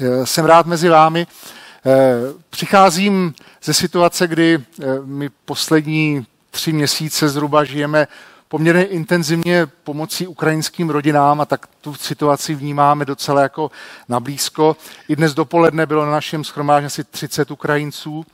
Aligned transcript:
Eh, 0.00 0.26
jsem 0.26 0.44
rád 0.44 0.66
mezi 0.66 0.88
vámi. 0.88 1.26
Eh, 1.86 1.92
přicházím 2.50 3.34
ze 3.62 3.74
situace, 3.74 4.26
kdy 4.26 4.58
eh, 4.58 4.84
my 5.04 5.30
poslední 5.44 6.26
tři 6.50 6.72
měsíce 6.72 7.28
zhruba 7.28 7.64
žijeme 7.64 8.08
poměrně 8.48 8.84
intenzivně 8.84 9.66
pomocí 9.84 10.26
ukrajinským 10.26 10.90
rodinám 10.90 11.40
a 11.40 11.44
tak 11.44 11.66
tu 11.80 11.94
situaci 11.94 12.54
vnímáme 12.54 13.04
docela 13.04 13.42
jako 13.42 13.70
nablízko. 14.08 14.76
I 15.08 15.16
dnes 15.16 15.34
dopoledne 15.34 15.86
bylo 15.86 16.06
na 16.06 16.12
našem 16.12 16.44
schromáždění 16.44 16.86
asi 16.86 17.04
30 17.04 17.50
Ukrajinců, 17.50 18.26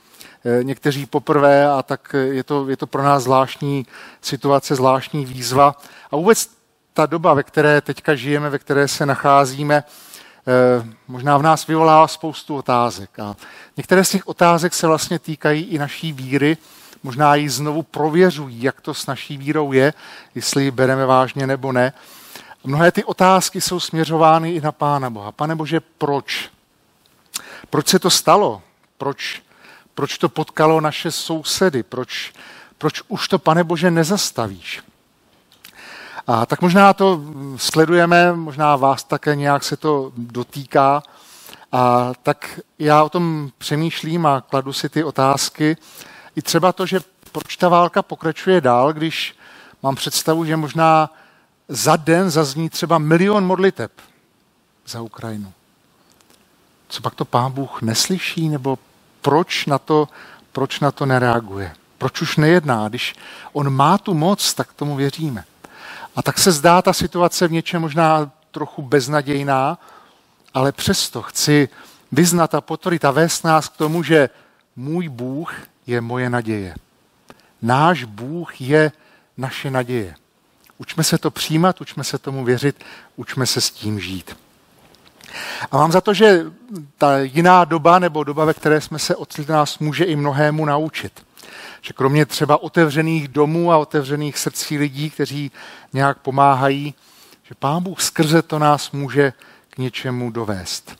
někteří 0.62 1.06
poprvé 1.06 1.66
a 1.70 1.82
tak 1.82 2.14
je 2.30 2.44
to, 2.44 2.68
je 2.68 2.76
to 2.76 2.86
pro 2.86 3.02
nás 3.02 3.22
zvláštní 3.22 3.86
situace, 4.20 4.74
zvláštní 4.74 5.24
výzva. 5.24 5.74
A 6.10 6.16
vůbec 6.16 6.50
ta 6.92 7.06
doba, 7.06 7.34
ve 7.34 7.42
které 7.42 7.80
teďka 7.80 8.14
žijeme, 8.14 8.50
ve 8.50 8.58
které 8.58 8.88
se 8.88 9.06
nacházíme, 9.06 9.84
možná 11.08 11.38
v 11.38 11.42
nás 11.42 11.66
vyvolává 11.66 12.08
spoustu 12.08 12.56
otázek. 12.56 13.18
A 13.18 13.36
některé 13.76 14.04
z 14.04 14.10
těch 14.10 14.28
otázek 14.28 14.74
se 14.74 14.86
vlastně 14.86 15.18
týkají 15.18 15.62
i 15.62 15.78
naší 15.78 16.12
víry, 16.12 16.56
možná 17.02 17.34
ji 17.34 17.48
znovu 17.48 17.82
prověřují, 17.82 18.62
jak 18.62 18.80
to 18.80 18.94
s 18.94 19.06
naší 19.06 19.36
vírou 19.36 19.72
je, 19.72 19.94
jestli 20.34 20.64
ji 20.64 20.70
bereme 20.70 21.06
vážně 21.06 21.46
nebo 21.46 21.72
ne. 21.72 21.92
A 22.64 22.68
mnohé 22.68 22.92
ty 22.92 23.04
otázky 23.04 23.60
jsou 23.60 23.80
směřovány 23.80 24.52
i 24.52 24.60
na 24.60 24.72
Pána 24.72 25.10
Boha. 25.10 25.32
Pane 25.32 25.54
Bože, 25.54 25.80
proč? 25.80 26.50
Proč 27.70 27.88
se 27.88 27.98
to 27.98 28.10
stalo? 28.10 28.62
Proč, 28.98 29.42
proč 29.94 30.18
to 30.18 30.28
potkalo 30.28 30.80
naše 30.80 31.10
sousedy? 31.10 31.82
Proč, 31.82 32.32
proč 32.78 33.02
už 33.08 33.28
to, 33.28 33.38
Pane 33.38 33.64
Bože, 33.64 33.90
nezastavíš? 33.90 34.82
A 36.26 36.46
tak 36.46 36.62
možná 36.62 36.92
to 36.92 37.20
sledujeme, 37.56 38.32
možná 38.32 38.76
vás 38.76 39.04
také 39.04 39.36
nějak 39.36 39.64
se 39.64 39.76
to 39.76 40.12
dotýká. 40.16 41.02
A 41.72 42.12
tak 42.22 42.60
já 42.78 43.02
o 43.02 43.08
tom 43.08 43.50
přemýšlím 43.58 44.26
a 44.26 44.40
kladu 44.40 44.72
si 44.72 44.88
ty 44.88 45.04
otázky. 45.04 45.76
I 46.36 46.42
třeba 46.42 46.72
to, 46.72 46.86
že 46.86 47.00
proč 47.32 47.56
ta 47.56 47.68
válka 47.68 48.02
pokračuje 48.02 48.60
dál, 48.60 48.92
když 48.92 49.36
mám 49.82 49.94
představu, 49.94 50.44
že 50.44 50.56
možná 50.56 51.10
za 51.68 51.96
den 51.96 52.30
zazní 52.30 52.70
třeba 52.70 52.98
milion 52.98 53.46
modliteb 53.46 53.92
za 54.86 55.00
Ukrajinu. 55.00 55.52
Co 56.88 57.02
pak 57.02 57.14
to 57.14 57.24
pán 57.24 57.52
Bůh 57.52 57.82
neslyší, 57.82 58.48
nebo 58.48 58.78
proč 59.22 59.66
na 59.66 59.78
to, 59.78 60.08
proč 60.52 60.80
na 60.80 60.90
to 60.90 61.06
nereaguje? 61.06 61.74
Proč 61.98 62.22
už 62.22 62.36
nejedná? 62.36 62.88
Když 62.88 63.14
on 63.52 63.70
má 63.70 63.98
tu 63.98 64.14
moc, 64.14 64.54
tak 64.54 64.72
tomu 64.72 64.96
věříme. 64.96 65.44
A 66.16 66.22
tak 66.22 66.38
se 66.38 66.52
zdá 66.52 66.82
ta 66.82 66.92
situace 66.92 67.48
v 67.48 67.52
něčem 67.52 67.82
možná 67.82 68.30
trochu 68.50 68.82
beznadějná, 68.82 69.78
ale 70.54 70.72
přesto 70.72 71.22
chci 71.22 71.68
vyznat 72.12 72.54
a 72.54 72.60
potvrdit 72.60 73.04
a 73.04 73.10
vést 73.10 73.44
nás 73.44 73.68
k 73.68 73.76
tomu, 73.76 74.02
že 74.02 74.30
můj 74.76 75.08
Bůh 75.08 75.54
je 75.86 76.00
moje 76.00 76.30
naděje. 76.30 76.74
Náš 77.62 78.04
Bůh 78.04 78.60
je 78.60 78.92
naše 79.36 79.70
naděje. 79.70 80.14
Učme 80.78 81.04
se 81.04 81.18
to 81.18 81.30
přijímat, 81.30 81.80
učme 81.80 82.04
se 82.04 82.18
tomu 82.18 82.44
věřit, 82.44 82.84
učme 83.16 83.46
se 83.46 83.60
s 83.60 83.70
tím 83.70 84.00
žít. 84.00 84.36
A 85.70 85.76
mám 85.76 85.92
za 85.92 86.00
to, 86.00 86.14
že 86.14 86.44
ta 86.98 87.18
jiná 87.18 87.64
doba 87.64 87.98
nebo 87.98 88.24
doba, 88.24 88.44
ve 88.44 88.54
které 88.54 88.80
jsme 88.80 88.98
se 88.98 89.16
ocitli, 89.16 89.52
nás 89.52 89.78
může 89.78 90.04
i 90.04 90.16
mnohému 90.16 90.64
naučit 90.64 91.24
že 91.84 91.92
kromě 91.92 92.26
třeba 92.26 92.62
otevřených 92.62 93.28
domů 93.28 93.72
a 93.72 93.76
otevřených 93.76 94.38
srdcí 94.38 94.78
lidí, 94.78 95.10
kteří 95.10 95.52
nějak 95.92 96.18
pomáhají, 96.18 96.94
že 97.42 97.54
Pán 97.54 97.82
Bůh 97.82 98.00
skrze 98.00 98.42
to 98.42 98.58
nás 98.58 98.90
může 98.90 99.32
k 99.70 99.78
něčemu 99.78 100.30
dovést. 100.30 100.96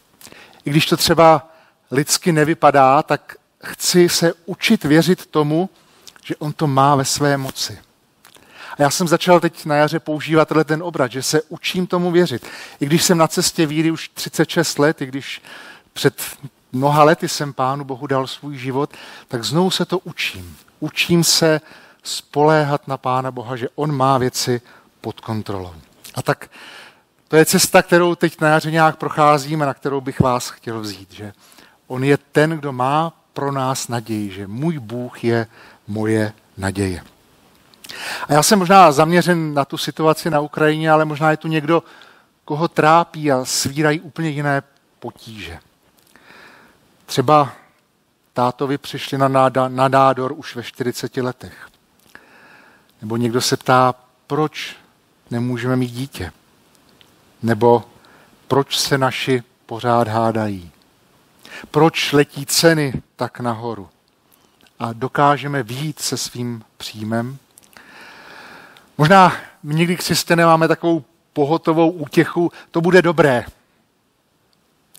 I 0.64 0.70
když 0.70 0.86
to 0.86 0.96
třeba 0.96 1.48
lidsky 1.90 2.32
nevypadá, 2.32 3.02
tak 3.02 3.36
chci 3.64 4.08
se 4.08 4.32
učit 4.46 4.84
věřit 4.84 5.27
tomu, 5.27 5.70
že 6.24 6.36
On 6.36 6.52
to 6.52 6.66
má 6.66 6.96
ve 6.96 7.05
své 7.05 7.36
moci. 7.36 7.78
A 8.78 8.83
já 8.83 8.90
jsem 8.90 9.08
začal 9.08 9.40
teď 9.40 9.64
na 9.64 9.77
jaře 9.77 10.01
používat 10.01 10.52
ten 10.64 10.83
obrat, 10.83 11.12
že 11.12 11.22
se 11.22 11.42
učím 11.48 11.86
tomu 11.86 12.11
věřit. 12.11 12.46
I 12.80 12.86
když 12.86 13.05
jsem 13.05 13.18
na 13.18 13.28
cestě 13.28 13.66
víry 13.66 13.90
už 13.90 14.08
36 14.08 14.78
let, 14.78 15.02
i 15.02 15.06
když 15.06 15.42
před 15.92 16.22
mnoha 16.72 17.05
lety 17.05 17.28
jsem 17.28 17.52
Pánu 17.52 17.84
Bohu 17.84 18.06
dal 18.06 18.27
svůj 18.27 18.58
život, 18.58 18.90
tak 19.28 19.45
znovu 19.45 19.70
se 19.70 19.84
to 19.84 19.98
učím. 19.98 20.56
Učím 20.80 21.24
se 21.24 21.61
spoléhat 22.02 22.89
na 22.89 22.96
Pána 22.96 23.30
Boha, 23.30 23.57
že 23.57 23.68
On 23.74 23.92
má 23.92 24.18
věci 24.18 24.61
pod 25.01 25.20
kontrolou. 25.20 25.74
A 26.14 26.23
tak 26.23 26.51
to 27.29 27.36
je 27.36 27.45
cesta, 27.45 27.83
kterou 27.83 28.14
teď 28.14 28.40
na 28.40 28.48
jaře 28.48 28.70
nějak 28.70 28.96
procházíme, 28.96 29.67
na 29.67 29.74
kterou 29.74 30.01
bych 30.01 30.20
vás 30.20 30.48
chtěl 30.48 30.80
vzít. 30.80 31.13
Že 31.13 31.33
on 31.86 32.05
je 32.05 32.17
ten, 32.17 32.51
kdo 32.51 32.73
má 32.73 33.13
pro 33.33 33.52
nás 33.52 33.89
naději, 33.89 34.30
že 34.30 34.46
můj 34.46 34.79
Bůh 34.79 35.24
je 35.24 35.46
moje 35.86 36.33
naděje. 36.57 37.02
A 38.29 38.33
já 38.33 38.42
jsem 38.42 38.58
možná 38.58 38.92
zaměřen 38.92 39.55
na 39.55 39.64
tu 39.64 39.79
situaci 39.79 40.30
na 40.30 40.40
Ukrajině, 40.40 40.90
ale 40.90 41.05
možná 41.05 41.30
je 41.30 41.36
tu 41.36 41.48
někdo, 41.48 41.83
koho 42.45 42.68
trápí 42.68 43.33
a 43.33 43.45
svírají 43.45 44.01
úplně 44.01 44.29
jiné 44.29 44.63
potíže. 44.98 45.58
Třeba 47.07 47.52
tátovi 48.34 48.78
přišli 48.78 49.18
na, 49.18 49.28
náda, 49.28 49.68
na 49.68 49.89
nádor 49.89 50.33
už 50.36 50.56
ve 50.56 50.62
40 50.62 51.17
letech. 51.17 51.68
Nebo 53.00 53.17
někdo 53.17 53.40
se 53.40 53.56
ptá, 53.56 53.95
proč 54.27 54.77
nemůžeme 55.30 55.77
mít 55.77 55.90
dítě? 55.90 56.33
Nebo 57.42 57.84
proč 58.48 58.78
se 58.78 58.98
naši 58.98 59.42
pořád 59.67 60.08
hádají? 60.08 60.70
Proč 61.70 62.12
letí 62.12 62.46
ceny 62.46 63.02
tak 63.17 63.40
nahoru? 63.40 63.89
A 64.78 64.92
dokážeme 64.92 65.62
výjít 65.62 66.01
se 66.01 66.16
svým 66.16 66.64
příjmem? 66.77 67.39
Možná 68.98 69.33
my 69.62 69.74
někdy 69.74 69.96
křesťané 69.96 70.45
takovou 70.68 71.05
pohotovou 71.33 71.90
útěchu, 71.90 72.52
to 72.70 72.80
bude 72.80 73.02
dobré. 73.02 73.45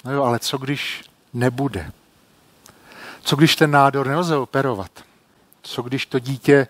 No 0.03 0.12
jo, 0.12 0.23
ale 0.23 0.40
co 0.40 0.57
když 0.57 1.03
nebude? 1.34 1.91
Co 3.25 3.36
když 3.36 3.56
ten 3.56 3.72
nádor 3.72 4.08
nelze 4.08 4.38
operovat? 4.38 4.91
Co 5.62 5.81
když 5.81 6.06
to 6.06 6.19
dítě 6.19 6.68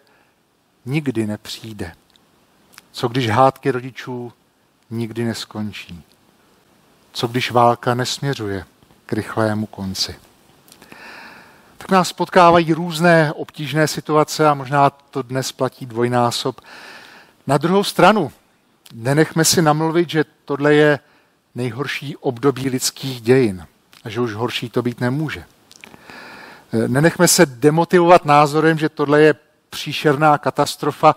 nikdy 0.86 1.28
nepřijde? 1.28 1.96
Co 2.92 3.08
když 3.08 3.30
hádky 3.30 3.72
rodičů 3.72 4.34
nikdy 4.90 5.24
neskončí? 5.24 6.04
Co 7.14 7.28
když 7.28 7.52
válka 7.52 7.94
nesměřuje 7.94 8.66
k 9.06 9.14
rychlému 9.14 9.66
konci? 9.66 10.16
Tak 11.78 11.92
nás 11.92 12.14
potkávají 12.14 12.74
různé 12.74 13.34
obtížné 13.34 13.88
situace 13.88 14.48
a 14.50 14.54
možná 14.54 14.90
to 14.90 15.22
dnes 15.22 15.52
platí 15.52 15.86
dvojnásob. 15.86 16.62
Na 17.48 17.58
druhou 17.58 17.84
stranu, 17.84 18.32
nenechme 18.94 19.46
si 19.46 19.62
namluvit, 19.62 20.10
že 20.10 20.26
tohle 20.46 20.74
je 20.74 21.00
nejhorší 21.56 22.18
období 22.18 22.70
lidských 22.70 23.22
dějin 23.22 23.68
a 24.04 24.10
že 24.10 24.22
už 24.22 24.34
horší 24.34 24.70
to 24.70 24.82
být 24.82 25.02
nemůže. 25.02 25.46
Nenechme 26.88 27.28
se 27.28 27.46
demotivovat 27.46 28.26
názorem, 28.26 28.78
že 28.78 28.90
tohle 28.90 29.22
je 29.22 29.36
příšerná 29.70 30.38
katastrofa 30.38 31.16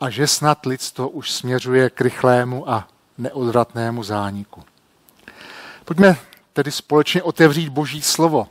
a 0.00 0.10
že 0.10 0.26
snad 0.26 0.66
lidstvo 0.66 1.08
už 1.08 1.30
směřuje 1.30 1.90
k 1.90 2.00
rychlému 2.00 2.70
a 2.70 2.88
neodvratnému 3.18 4.02
zániku. 4.02 4.64
Pojďme 5.84 6.16
tedy 6.52 6.72
společně 6.72 7.22
otevřít 7.22 7.68
Boží 7.68 8.02
slovo. 8.02 8.48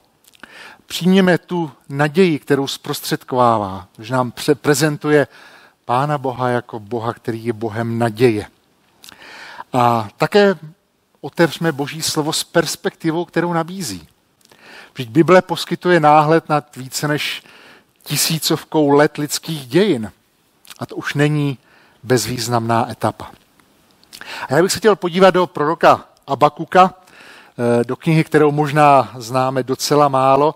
Přijměme 0.85 1.37
tu 1.37 1.71
naději, 1.89 2.39
kterou 2.39 2.67
zprostředkovává, 2.67 3.87
že 3.99 4.13
nám 4.13 4.33
prezentuje 4.61 5.27
Pána 5.85 6.17
Boha 6.17 6.49
jako 6.49 6.79
Boha, 6.79 7.13
který 7.13 7.45
je 7.45 7.53
Bohem 7.53 7.99
naděje. 7.99 8.47
A 9.73 10.07
také 10.17 10.55
otevřme 11.21 11.71
Boží 11.71 12.01
slovo 12.01 12.33
s 12.33 12.43
perspektivou, 12.43 13.25
kterou 13.25 13.53
nabízí. 13.53 14.07
Vždyť 14.97 15.09
Bible 15.09 15.41
poskytuje 15.41 15.99
náhled 15.99 16.49
nad 16.49 16.75
více 16.75 17.07
než 17.07 17.43
tisícovkou 18.03 18.89
let 18.89 19.17
lidských 19.17 19.67
dějin. 19.67 20.11
A 20.79 20.85
to 20.85 20.95
už 20.95 21.13
není 21.13 21.57
bezvýznamná 22.03 22.91
etapa. 22.91 23.31
A 24.49 24.53
já 24.53 24.61
bych 24.61 24.71
se 24.71 24.79
chtěl 24.79 24.95
podívat 24.95 25.31
do 25.31 25.47
proroka 25.47 26.05
Abakuka, 26.27 26.93
eh, 26.93 27.83
do 27.83 27.95
knihy, 27.95 28.23
kterou 28.23 28.51
možná 28.51 29.11
známe 29.17 29.63
docela 29.63 30.07
málo, 30.07 30.55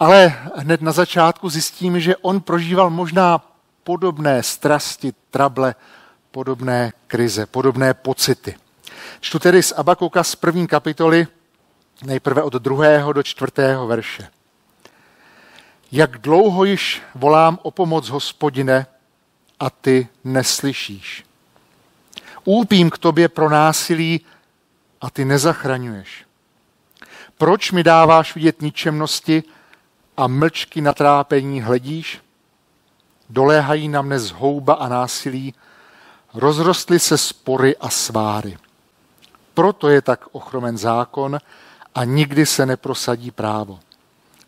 ale 0.00 0.34
hned 0.56 0.82
na 0.82 0.92
začátku 0.92 1.48
zjistíme, 1.48 2.00
že 2.00 2.16
on 2.16 2.40
prožíval 2.40 2.90
možná 2.90 3.40
podobné 3.84 4.42
strasti, 4.42 5.12
trable, 5.30 5.74
podobné 6.30 6.92
krize, 7.06 7.46
podobné 7.46 7.94
pocity. 7.94 8.54
Čtu 9.20 9.38
tedy 9.38 9.62
z 9.62 9.72
Abakuka 9.72 10.24
z 10.24 10.34
první 10.34 10.66
kapitoly, 10.66 11.26
nejprve 12.02 12.42
od 12.42 12.52
druhého 12.52 13.12
do 13.12 13.22
čtvrtého 13.22 13.86
verše. 13.86 14.28
Jak 15.92 16.18
dlouho 16.18 16.64
již 16.64 17.02
volám 17.14 17.58
o 17.62 17.70
pomoc, 17.70 18.08
hospodine, 18.08 18.86
a 19.62 19.70
ty 19.70 20.08
neslyšíš. 20.24 21.24
Úpím 22.44 22.90
k 22.90 22.98
tobě 22.98 23.28
pro 23.28 23.50
násilí 23.50 24.20
a 25.00 25.10
ty 25.10 25.24
nezachraňuješ. 25.24 26.26
Proč 27.38 27.72
mi 27.72 27.82
dáváš 27.82 28.34
vidět 28.34 28.62
ničemnosti 28.62 29.42
a 30.16 30.26
mlčky 30.26 30.80
na 30.80 30.92
trápení 30.92 31.62
hledíš? 31.62 32.20
Doléhají 33.30 33.88
na 33.88 34.02
mne 34.02 34.18
zhouba 34.18 34.74
a 34.74 34.88
násilí, 34.88 35.54
rozrostly 36.34 36.98
se 36.98 37.18
spory 37.18 37.76
a 37.76 37.90
sváry. 37.90 38.58
Proto 39.54 39.88
je 39.88 40.02
tak 40.02 40.24
ochromen 40.32 40.78
zákon 40.78 41.38
a 41.94 42.04
nikdy 42.04 42.46
se 42.46 42.66
neprosadí 42.66 43.30
právo. 43.30 43.80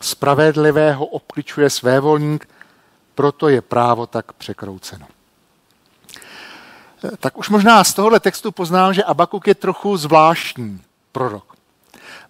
Spravedlivého 0.00 1.06
obkličuje 1.06 1.70
svévolník, 1.70 2.49
proto 3.14 3.49
je 3.49 3.61
právo 3.62 4.06
tak 4.06 4.32
překrouceno. 4.32 5.06
Tak 7.19 7.38
už 7.38 7.49
možná 7.49 7.85
z 7.85 7.94
tohohle 7.94 8.20
textu 8.20 8.52
poznám, 8.52 8.94
že 8.94 9.05
Abakuk 9.05 9.46
je 9.46 9.55
trochu 9.55 9.96
zvláštní 9.96 10.81
prorok. 11.12 11.55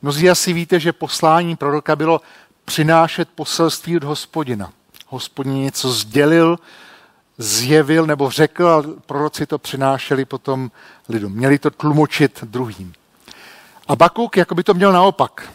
Mnozí 0.03 0.31
asi 0.31 0.53
víte, 0.53 0.81
že 0.81 0.93
poslání 0.93 1.57
proroka 1.57 1.97
bylo 1.97 2.21
přinášet 2.65 3.29
poselství 3.35 3.97
od 3.97 4.05
hospodina. 4.05 4.73
Hospodin 5.07 5.55
něco 5.55 5.93
sdělil, 5.93 6.59
zjevil 7.39 8.07
nebo 8.07 8.31
řekl 8.31 8.69
a 8.69 8.83
proroci 9.07 9.47
to 9.47 9.59
přinášeli 9.59 10.25
potom 10.25 10.71
lidem. 11.09 11.33
Měli 11.33 11.59
to 11.59 11.71
tlumočit 11.71 12.45
druhým. 12.45 12.93
A 13.87 13.97
Bakuk 13.97 14.37
jako 14.37 14.55
by 14.55 14.65
to 14.65 14.75
měl 14.75 14.93
naopak. 14.93 15.53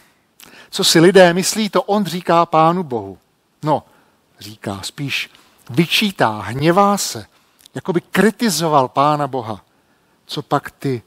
Co 0.70 0.84
si 0.84 1.00
lidé 1.00 1.34
myslí, 1.34 1.70
to 1.70 1.82
on 1.82 2.04
říká 2.04 2.46
pánu 2.46 2.82
Bohu. 2.82 3.18
No, 3.62 3.82
říká, 4.40 4.80
spíš 4.82 5.30
vyčítá, 5.70 6.40
hněvá 6.40 6.98
se, 6.98 7.26
jako 7.74 7.92
by 7.92 8.00
kritizoval 8.00 8.88
pána 8.88 9.26
Boha. 9.26 9.64
Co 10.26 10.42
pak 10.42 10.70
ty 10.70 11.02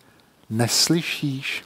neslyšíš? 0.49 1.63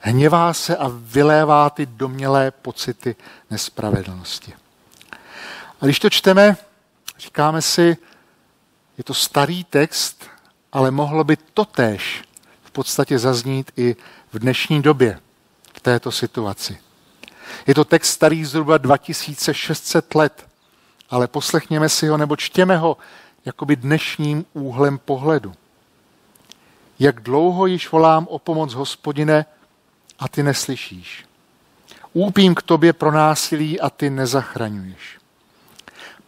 Hněvá 0.00 0.54
se 0.54 0.76
a 0.76 0.86
vylévá 0.88 1.70
ty 1.70 1.86
domělé 1.86 2.50
pocity 2.50 3.16
nespravedlnosti. 3.50 4.54
A 5.80 5.84
když 5.84 5.98
to 5.98 6.10
čteme, 6.10 6.56
říkáme 7.18 7.62
si, 7.62 7.96
je 8.98 9.04
to 9.04 9.14
starý 9.14 9.64
text, 9.64 10.24
ale 10.72 10.90
mohlo 10.90 11.24
by 11.24 11.36
totéž 11.36 12.24
podstatě 12.70 13.18
zaznít 13.18 13.72
i 13.76 13.96
v 14.32 14.38
dnešní 14.38 14.82
době, 14.82 15.20
v 15.74 15.80
této 15.80 16.12
situaci. 16.12 16.78
Je 17.66 17.74
to 17.74 17.84
text 17.84 18.10
starý 18.10 18.44
zhruba 18.44 18.78
2600 18.78 20.14
let, 20.14 20.46
ale 21.10 21.26
poslechněme 21.26 21.88
si 21.88 22.06
ho 22.06 22.16
nebo 22.16 22.36
čtěme 22.36 22.76
ho 22.76 22.96
jakoby 23.44 23.76
dnešním 23.76 24.44
úhlem 24.52 24.98
pohledu. 24.98 25.54
Jak 26.98 27.20
dlouho 27.20 27.66
již 27.66 27.90
volám 27.90 28.26
o 28.30 28.38
pomoc 28.38 28.74
hospodine 28.74 29.46
a 30.18 30.28
ty 30.28 30.42
neslyšíš. 30.42 31.24
Úpím 32.12 32.54
k 32.54 32.62
tobě 32.62 32.92
pro 32.92 33.12
násilí 33.12 33.80
a 33.80 33.90
ty 33.90 34.10
nezachraňuješ. 34.10 35.18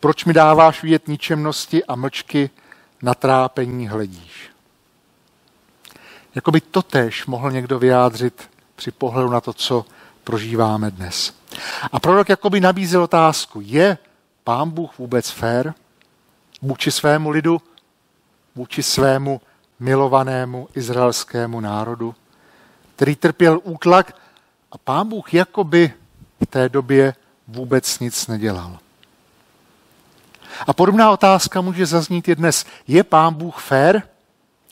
Proč 0.00 0.24
mi 0.24 0.32
dáváš 0.32 0.82
vidět 0.82 1.08
ničemnosti 1.08 1.84
a 1.84 1.96
mlčky 1.96 2.50
na 3.02 3.14
trápení 3.14 3.88
hledíš? 3.88 4.51
Jakoby 6.34 6.60
totéž 6.60 7.26
mohl 7.26 7.50
někdo 7.50 7.78
vyjádřit 7.78 8.50
při 8.76 8.90
pohledu 8.90 9.30
na 9.30 9.40
to, 9.40 9.52
co 9.52 9.84
prožíváme 10.24 10.90
dnes. 10.90 11.34
A 11.92 12.00
prorok 12.00 12.28
jakoby 12.28 12.60
nabízel 12.60 13.02
otázku, 13.02 13.60
je 13.64 13.98
pán 14.44 14.70
Bůh 14.70 14.98
vůbec 14.98 15.30
fér 15.30 15.74
vůči 16.62 16.90
svému 16.90 17.30
lidu, 17.30 17.60
vůči 18.54 18.82
svému 18.82 19.40
milovanému 19.80 20.68
izraelskému 20.74 21.60
národu, 21.60 22.14
který 22.96 23.16
trpěl 23.16 23.60
útlak 23.64 24.16
a 24.72 24.78
pán 24.78 25.08
Bůh 25.08 25.34
jakoby 25.34 25.92
v 26.42 26.46
té 26.46 26.68
době 26.68 27.14
vůbec 27.48 27.98
nic 27.98 28.26
nedělal. 28.26 28.78
A 30.66 30.72
podobná 30.72 31.10
otázka 31.10 31.60
může 31.60 31.86
zaznít 31.86 32.28
i 32.28 32.36
dnes. 32.36 32.64
Je 32.86 33.04
pán 33.04 33.34
Bůh 33.34 33.60
fér, 33.60 34.02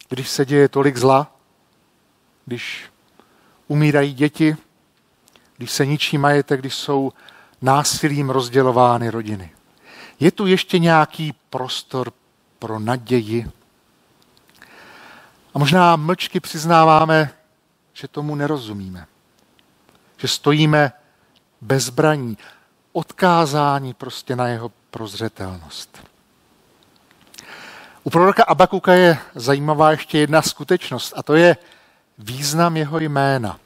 když 0.08 0.28
se 0.28 0.44
děje 0.46 0.68
tolik 0.68 0.96
zla? 0.96 1.32
Když 2.44 2.90
umírají 3.68 4.14
děti, 4.14 4.56
když 5.56 5.70
se 5.70 5.86
ničí 5.86 6.18
majetek, 6.18 6.60
když 6.60 6.74
jsou 6.74 7.12
násilím 7.62 8.30
rozdělovány 8.30 9.10
rodiny. 9.10 9.52
Je 10.20 10.30
tu 10.30 10.46
ještě 10.46 10.78
nějaký 10.78 11.34
prostor 11.50 12.12
pro 12.58 12.78
naději? 12.78 13.50
A 15.54 15.58
možná 15.58 15.96
mlčky 15.96 16.40
přiznáváme, 16.40 17.30
že 17.92 18.08
tomu 18.08 18.34
nerozumíme. 18.34 19.06
Že 20.16 20.28
stojíme 20.28 20.92
bezbraní, 21.60 22.38
odkázání 22.92 23.94
prostě 23.94 24.36
na 24.36 24.48
jeho 24.48 24.72
prozřetelnost. 24.90 26.06
U 28.04 28.10
proroka 28.10 28.44
Abakuka 28.44 28.92
je 28.92 29.18
zajímavá 29.34 29.90
ještě 29.90 30.18
jedna 30.18 30.42
skutečnost 30.42 31.12
a 31.16 31.22
to 31.22 31.34
je 31.34 31.56
význam 32.20 32.76
jeho 32.76 32.98
jména. 32.98 33.58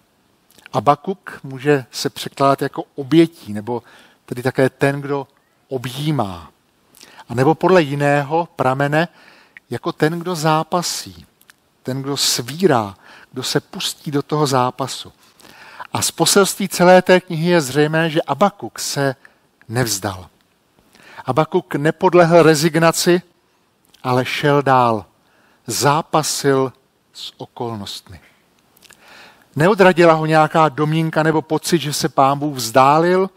Abakuk 0.72 1.40
může 1.42 1.84
se 1.90 2.10
překládat 2.10 2.62
jako 2.62 2.84
obětí, 2.94 3.52
nebo 3.52 3.82
tedy 4.26 4.42
také 4.42 4.70
ten, 4.70 5.00
kdo 5.00 5.26
objímá. 5.68 6.50
A 7.28 7.34
nebo 7.34 7.54
podle 7.54 7.82
jiného 7.82 8.48
pramene 8.56 9.08
jako 9.70 9.92
ten, 9.92 10.18
kdo 10.18 10.34
zápasí, 10.34 11.26
ten, 11.82 12.02
kdo 12.02 12.16
svírá, 12.16 12.94
kdo 13.32 13.42
se 13.42 13.60
pustí 13.60 14.10
do 14.10 14.22
toho 14.22 14.46
zápasu. 14.46 15.12
A 15.92 16.02
z 16.02 16.10
poselství 16.10 16.68
celé 16.68 17.02
té 17.02 17.20
knihy 17.20 17.50
je 17.50 17.60
zřejmé, 17.60 18.10
že 18.10 18.22
Abakuk 18.22 18.78
se 18.78 19.16
nevzdal. 19.68 20.28
Abakuk 21.24 21.74
nepodlehl 21.74 22.42
rezignaci, 22.42 23.22
ale 24.02 24.24
šel 24.24 24.62
dál. 24.62 25.04
Zápasil 25.66 26.72
s 27.12 27.32
okolnostmi. 27.36 28.20
Neodradila 29.56 30.14
ho 30.14 30.26
nějaká 30.26 30.68
domínka 30.68 31.22
nebo 31.22 31.42
pocit, 31.42 31.78
že 31.78 31.92
se 31.92 32.08
pán 32.08 32.38
Bůh 32.38 32.56
vzdálil 32.56 33.30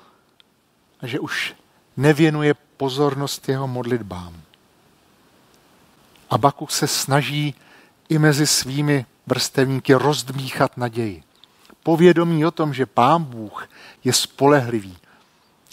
a 1.01 1.07
že 1.07 1.19
už 1.19 1.55
nevěnuje 1.97 2.53
pozornost 2.77 3.49
jeho 3.49 3.67
modlitbám. 3.67 4.33
Abakuk 6.29 6.71
se 6.71 6.87
snaží 6.87 7.55
i 8.09 8.17
mezi 8.17 8.47
svými 8.47 9.05
vrstevníky 9.27 9.93
rozdmíchat 9.93 10.77
naději. 10.77 11.23
Povědomí 11.83 12.45
o 12.45 12.51
tom, 12.51 12.73
že 12.73 12.85
pán 12.85 13.23
Bůh 13.23 13.69
je 14.03 14.13
spolehlivý 14.13 14.97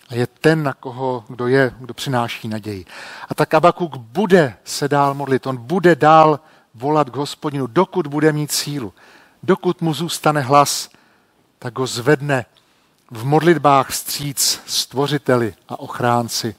a 0.09 0.15
je 0.15 0.27
ten, 0.27 0.63
na 0.63 0.73
koho, 0.73 1.25
kdo 1.29 1.47
je, 1.49 1.75
kdo 1.79 1.95
přináší 1.95 2.49
naději. 2.49 2.85
A 3.29 3.35
tak 3.35 3.55
Abakuk 3.55 3.97
bude 3.97 4.57
se 4.65 4.89
dál 4.89 5.15
modlit, 5.15 5.47
on 5.47 5.57
bude 5.57 5.97
dál 5.97 6.41
volat 6.75 7.11
k 7.11 7.17
hospodinu, 7.17 7.67
dokud 7.67 8.07
bude 8.07 8.33
mít 8.33 8.53
sílu. 8.53 8.93
Dokud 9.45 9.81
mu 9.81 9.95
zůstane 9.95 10.41
hlas, 10.41 10.89
tak 11.59 11.79
ho 11.79 11.87
zvedne 11.87 12.47
v 13.11 13.25
modlitbách 13.25 13.95
stříc 13.95 14.61
stvořiteli 14.67 15.55
a 15.69 15.81
ochránci 15.81 16.55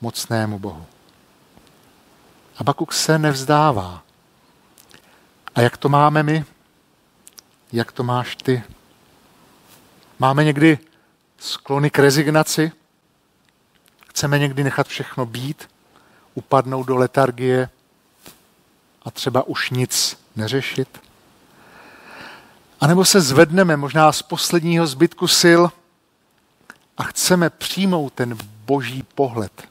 mocnému 0.00 0.58
Bohu. 0.58 0.86
Abakuk 2.56 2.92
se 2.92 3.18
nevzdává. 3.18 4.02
A 5.54 5.60
jak 5.60 5.76
to 5.76 5.88
máme 5.88 6.22
my? 6.22 6.44
Jak 7.72 7.92
to 7.92 8.02
máš 8.02 8.36
ty? 8.36 8.62
Máme 10.18 10.44
někdy 10.44 10.78
sklony 11.38 11.90
k 11.90 11.98
rezignaci? 11.98 12.72
Chceme 14.08 14.38
někdy 14.38 14.64
nechat 14.64 14.86
všechno 14.86 15.26
být, 15.26 15.68
upadnout 16.34 16.86
do 16.86 16.96
letargie 16.96 17.70
a 19.02 19.10
třeba 19.10 19.42
už 19.42 19.70
nic 19.70 20.18
neřešit? 20.36 21.11
A 22.82 22.86
nebo 22.86 23.04
se 23.04 23.20
zvedneme 23.20 23.76
možná 23.76 24.12
z 24.12 24.22
posledního 24.22 24.86
zbytku 24.86 25.28
sil 25.42 25.62
a 26.96 27.02
chceme 27.02 27.50
přijmout 27.50 28.12
ten 28.12 28.38
boží 28.64 29.02
pohled. 29.14 29.68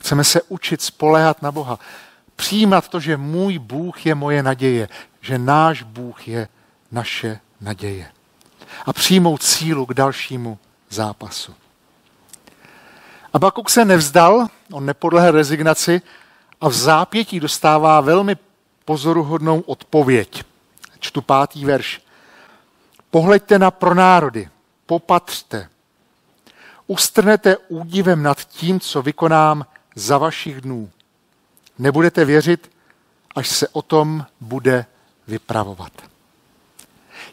Chceme 0.00 0.24
se 0.24 0.42
učit 0.42 0.82
spoléhat 0.82 1.42
na 1.42 1.52
Boha. 1.52 1.78
Přijímat 2.36 2.88
to, 2.88 3.00
že 3.00 3.16
můj 3.16 3.58
Bůh 3.58 4.06
je 4.06 4.14
moje 4.14 4.42
naděje, 4.42 4.88
že 5.20 5.38
náš 5.38 5.82
Bůh 5.82 6.28
je 6.28 6.48
naše 6.92 7.40
naděje. 7.60 8.10
A 8.86 8.92
přijmout 8.92 9.42
sílu 9.42 9.86
k 9.86 9.94
dalšímu 9.94 10.58
zápasu. 10.90 11.54
Abakuk 13.32 13.70
se 13.70 13.84
nevzdal, 13.84 14.46
on 14.72 14.86
nepodlehl 14.86 15.30
rezignaci 15.30 16.02
a 16.60 16.68
v 16.68 16.72
zápětí 16.72 17.40
dostává 17.40 18.00
velmi 18.00 18.36
pozoruhodnou 18.84 19.60
odpověď. 19.60 20.44
Čtu 21.00 21.22
pátý 21.22 21.64
verš. 21.64 22.07
Pohleďte 23.10 23.58
na 23.58 23.70
pronárody, 23.70 24.48
popatřte, 24.86 25.68
ustrnete 26.86 27.56
údivem 27.56 28.22
nad 28.22 28.44
tím, 28.44 28.80
co 28.80 29.02
vykonám 29.02 29.66
za 29.94 30.18
vašich 30.18 30.60
dnů. 30.60 30.90
Nebudete 31.78 32.24
věřit, 32.24 32.70
až 33.34 33.48
se 33.48 33.68
o 33.68 33.82
tom 33.82 34.26
bude 34.40 34.86
vypravovat. 35.26 35.92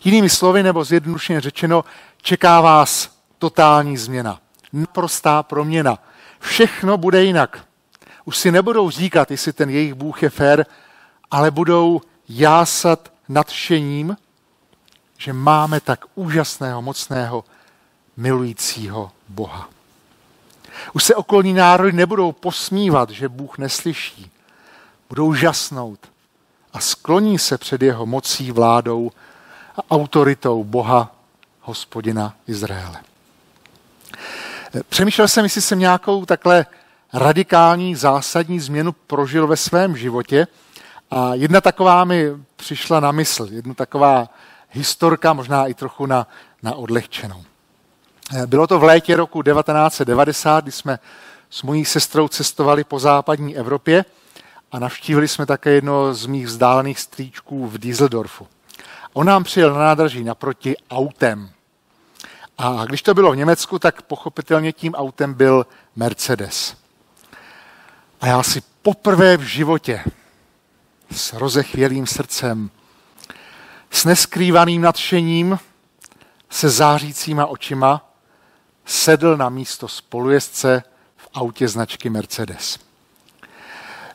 Jinými 0.04 0.30
slovy, 0.30 0.64
nebo 0.64 0.84
zjednodušeně 0.84 1.42
řečeno, 1.42 1.84
čeká 2.22 2.62
vás 2.62 3.10
totální 3.38 3.98
změna. 3.98 4.40
Naprostá 4.74 5.44
proměna. 5.44 6.00
Všechno 6.40 6.98
bude 6.98 7.24
jinak. 7.24 7.66
Už 8.26 8.38
si 8.38 8.52
nebudou 8.52 8.90
říkat, 8.90 9.32
jestli 9.32 9.54
ten 9.54 9.70
jejich 9.70 9.94
Bůh 9.94 10.24
je 10.24 10.30
fér, 10.30 10.66
ale 11.32 11.52
budou 11.52 12.02
jásat 12.30 13.12
nadšením, 13.30 14.18
že 15.18 15.34
máme 15.34 15.80
tak 15.80 16.06
úžasného, 16.16 16.82
mocného, 16.82 17.44
milujícího 18.18 19.12
Boha. 19.28 19.70
Už 20.94 21.04
se 21.04 21.16
okolní 21.16 21.54
národy 21.54 21.92
nebudou 21.92 22.32
posmívat, 22.32 23.10
že 23.10 23.30
Bůh 23.30 23.58
neslyší. 23.58 24.32
Budou 25.10 25.34
žasnout 25.34 26.00
a 26.74 26.80
skloní 26.80 27.40
se 27.40 27.58
před 27.58 27.82
jeho 27.82 28.06
mocí, 28.06 28.52
vládou 28.52 29.12
a 29.78 29.92
autoritou 29.92 30.64
Boha, 30.64 31.16
hospodina 31.62 32.36
Izraele. 32.48 33.02
Přemýšlel 34.90 35.28
jsem, 35.28 35.46
jestli 35.46 35.62
jsem 35.62 35.80
nějakou 35.80 36.26
takhle 36.26 36.66
radikální, 37.14 37.96
zásadní 37.96 38.60
změnu 38.60 38.92
prožil 38.92 39.48
ve 39.48 39.58
svém 39.58 39.98
životě. 39.98 40.48
A 41.12 41.34
jedna 41.34 41.62
taková 41.62 42.04
mi 42.04 42.32
přišla 42.56 43.00
na 43.00 43.12
mysl, 43.12 43.48
jedna 43.52 43.74
taková 43.74 44.30
historka, 44.76 45.34
možná 45.34 45.68
i 45.68 45.74
trochu 45.74 46.06
na, 46.06 46.28
na 46.64 46.76
odlehčenou. 46.76 47.44
Bylo 48.46 48.68
to 48.68 48.80
v 48.80 48.84
létě 48.84 49.16
roku 49.16 49.44
1990, 49.44 50.64
kdy 50.64 50.72
jsme 50.72 51.00
s 51.50 51.64
mojí 51.64 51.86
sestrou 51.86 52.28
cestovali 52.28 52.84
po 52.84 53.00
západní 53.00 53.58
Evropě 53.58 54.06
a 54.72 54.80
navštívili 54.80 55.28
jsme 55.28 55.46
také 55.46 55.70
jedno 55.70 56.14
z 56.14 56.26
mých 56.26 56.46
vzdálených 56.46 57.00
strýčků 57.00 57.68
v 57.68 57.78
Düsseldorfu. 57.78 58.48
On 59.14 59.28
nám 59.28 59.44
přijel 59.44 59.74
na 59.74 59.80
nádraží 59.80 60.24
naproti 60.24 60.76
autem. 60.90 61.50
A 62.58 62.86
když 62.86 63.02
to 63.02 63.14
bylo 63.14 63.32
v 63.32 63.36
Německu, 63.36 63.80
tak 63.80 64.02
pochopitelně 64.02 64.72
tím 64.72 64.96
autem 64.96 65.34
byl 65.34 65.66
Mercedes. 65.96 66.76
A 68.22 68.28
já 68.28 68.44
si 68.44 68.62
poprvé 68.82 69.38
v 69.38 69.42
životě 69.42 70.04
s 71.12 71.34
rozechvělým 71.34 72.08
srdcem, 72.08 72.70
s 73.96 74.06
neskrývaným 74.06 74.82
nadšením, 74.82 75.60
se 76.50 76.70
zářícíma 76.70 77.46
očima, 77.46 78.10
sedl 78.86 79.38
na 79.38 79.50
místo 79.50 79.88
spolujezdce 79.88 80.84
v 81.18 81.28
autě 81.34 81.68
značky 81.68 82.10
Mercedes. 82.10 82.80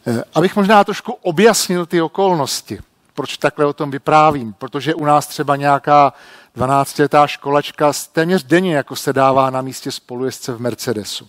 Eh, 0.06 0.25
abych 0.34 0.56
možná 0.56 0.84
trošku 0.84 1.12
objasnil 1.12 1.87
ty 1.87 2.02
okolnosti, 2.02 2.78
proč 3.14 3.37
takhle 3.37 3.66
o 3.66 3.72
tom 3.72 3.90
vyprávím, 3.90 4.52
protože 4.52 4.94
u 4.94 5.04
nás 5.04 5.26
třeba 5.26 5.56
nějaká 5.56 6.12
12-letá 6.56 7.26
školačka 7.26 7.92
téměř 8.12 8.44
denně 8.44 8.76
jako 8.76 8.96
se 8.96 9.12
dává 9.12 9.50
na 9.50 9.62
místě 9.62 9.92
spolujezdce 9.92 10.52
v 10.52 10.60
Mercedesu. 10.60 11.28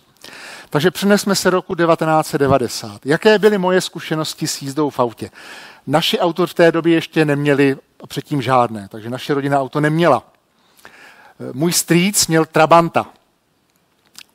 Takže 0.70 0.90
přinesme 0.90 1.34
se 1.34 1.50
roku 1.50 1.74
1990. 1.74 3.06
Jaké 3.06 3.38
byly 3.38 3.58
moje 3.58 3.80
zkušenosti 3.80 4.46
s 4.46 4.62
jízdou 4.62 4.90
v 4.90 5.00
autě? 5.00 5.30
Naši 5.86 6.18
auto 6.18 6.46
v 6.46 6.54
té 6.54 6.72
době 6.72 6.94
ještě 6.94 7.24
neměli 7.24 7.76
předtím 8.06 8.42
žádné, 8.42 8.88
takže 8.88 9.10
naše 9.10 9.34
rodina 9.34 9.60
auto 9.60 9.80
neměla. 9.80 10.22
Můj 11.52 11.72
strýc 11.72 12.26
měl 12.26 12.44
Trabanta. 12.44 13.06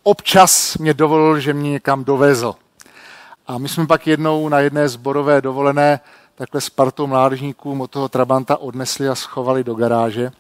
Občas 0.04 0.78
mě 0.78 0.94
dovolil, 0.94 1.40
že 1.40 1.54
mě 1.54 1.72
někam 1.72 2.04
dovezl. 2.04 2.56
A 3.48 3.58
my 3.58 3.70
jsme 3.70 3.88
pak 3.88 4.08
jednou 4.08 4.50
na 4.50 4.60
jedné 4.60 4.90
zborové 4.90 5.42
dovolené 5.42 6.00
takhle 6.36 6.62
s 6.62 6.70
partou 6.70 7.08
mládežníků 7.08 7.82
od 7.82 7.92
toho 7.92 8.10
Trabanta 8.10 8.58
odnesli 8.58 9.10
a 9.10 9.16
schovali 9.16 9.64
do 9.64 9.76
garáže. 9.76 10.32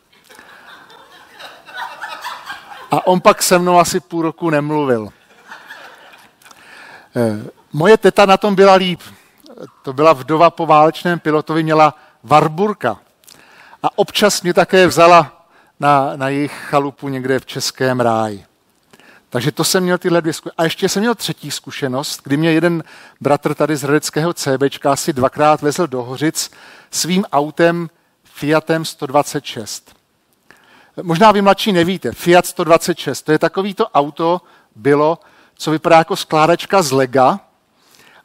A 2.91 3.07
on 3.07 3.21
pak 3.21 3.43
se 3.43 3.59
mnou 3.59 3.79
asi 3.79 3.99
půl 3.99 4.21
roku 4.21 4.49
nemluvil. 4.49 5.09
Eh, 7.15 7.49
moje 7.73 7.97
teta 7.97 8.25
na 8.25 8.37
tom 8.37 8.55
byla 8.55 8.73
líp. 8.73 9.01
To 9.81 9.93
byla 9.93 10.13
vdova 10.13 10.49
po 10.49 10.65
válečném 10.65 11.19
pilotovi, 11.19 11.63
měla 11.63 11.95
Varburka. 12.23 12.99
A 13.83 13.97
občas 13.97 14.41
mě 14.41 14.53
také 14.53 14.87
vzala 14.87 15.47
na, 15.79 16.15
na 16.15 16.29
jejich 16.29 16.53
chalupu 16.69 17.07
někde 17.07 17.39
v 17.39 17.45
Českém 17.45 17.99
ráji. 17.99 18.45
Takže 19.29 19.51
to 19.51 19.63
jsem 19.63 19.83
měl 19.83 19.97
tyhle 19.97 20.21
dvě 20.21 20.33
zkušenosti. 20.33 20.57
A 20.57 20.63
ještě 20.63 20.89
jsem 20.89 21.01
měl 21.01 21.15
třetí 21.15 21.51
zkušenost, 21.51 22.21
kdy 22.23 22.37
mě 22.37 22.51
jeden 22.51 22.83
bratr 23.21 23.53
tady 23.55 23.75
z 23.75 23.81
Hradeckého 23.81 24.33
CBčka 24.33 24.91
asi 24.91 25.13
dvakrát 25.13 25.61
vezl 25.61 25.87
do 25.87 26.03
Hořic 26.03 26.51
svým 26.91 27.25
autem 27.31 27.89
Fiatem 28.23 28.85
126. 28.85 29.95
Možná 31.01 31.31
vy 31.31 31.41
mladší 31.41 31.71
nevíte, 31.71 32.11
Fiat 32.11 32.45
126, 32.45 33.21
to 33.21 33.31
je 33.31 33.39
takový 33.39 33.73
to 33.73 33.87
auto, 33.89 34.41
bylo, 34.75 35.19
co 35.55 35.71
vypadá 35.71 35.97
jako 35.97 36.15
skládačka 36.15 36.81
z 36.81 36.91
lega 36.91 37.39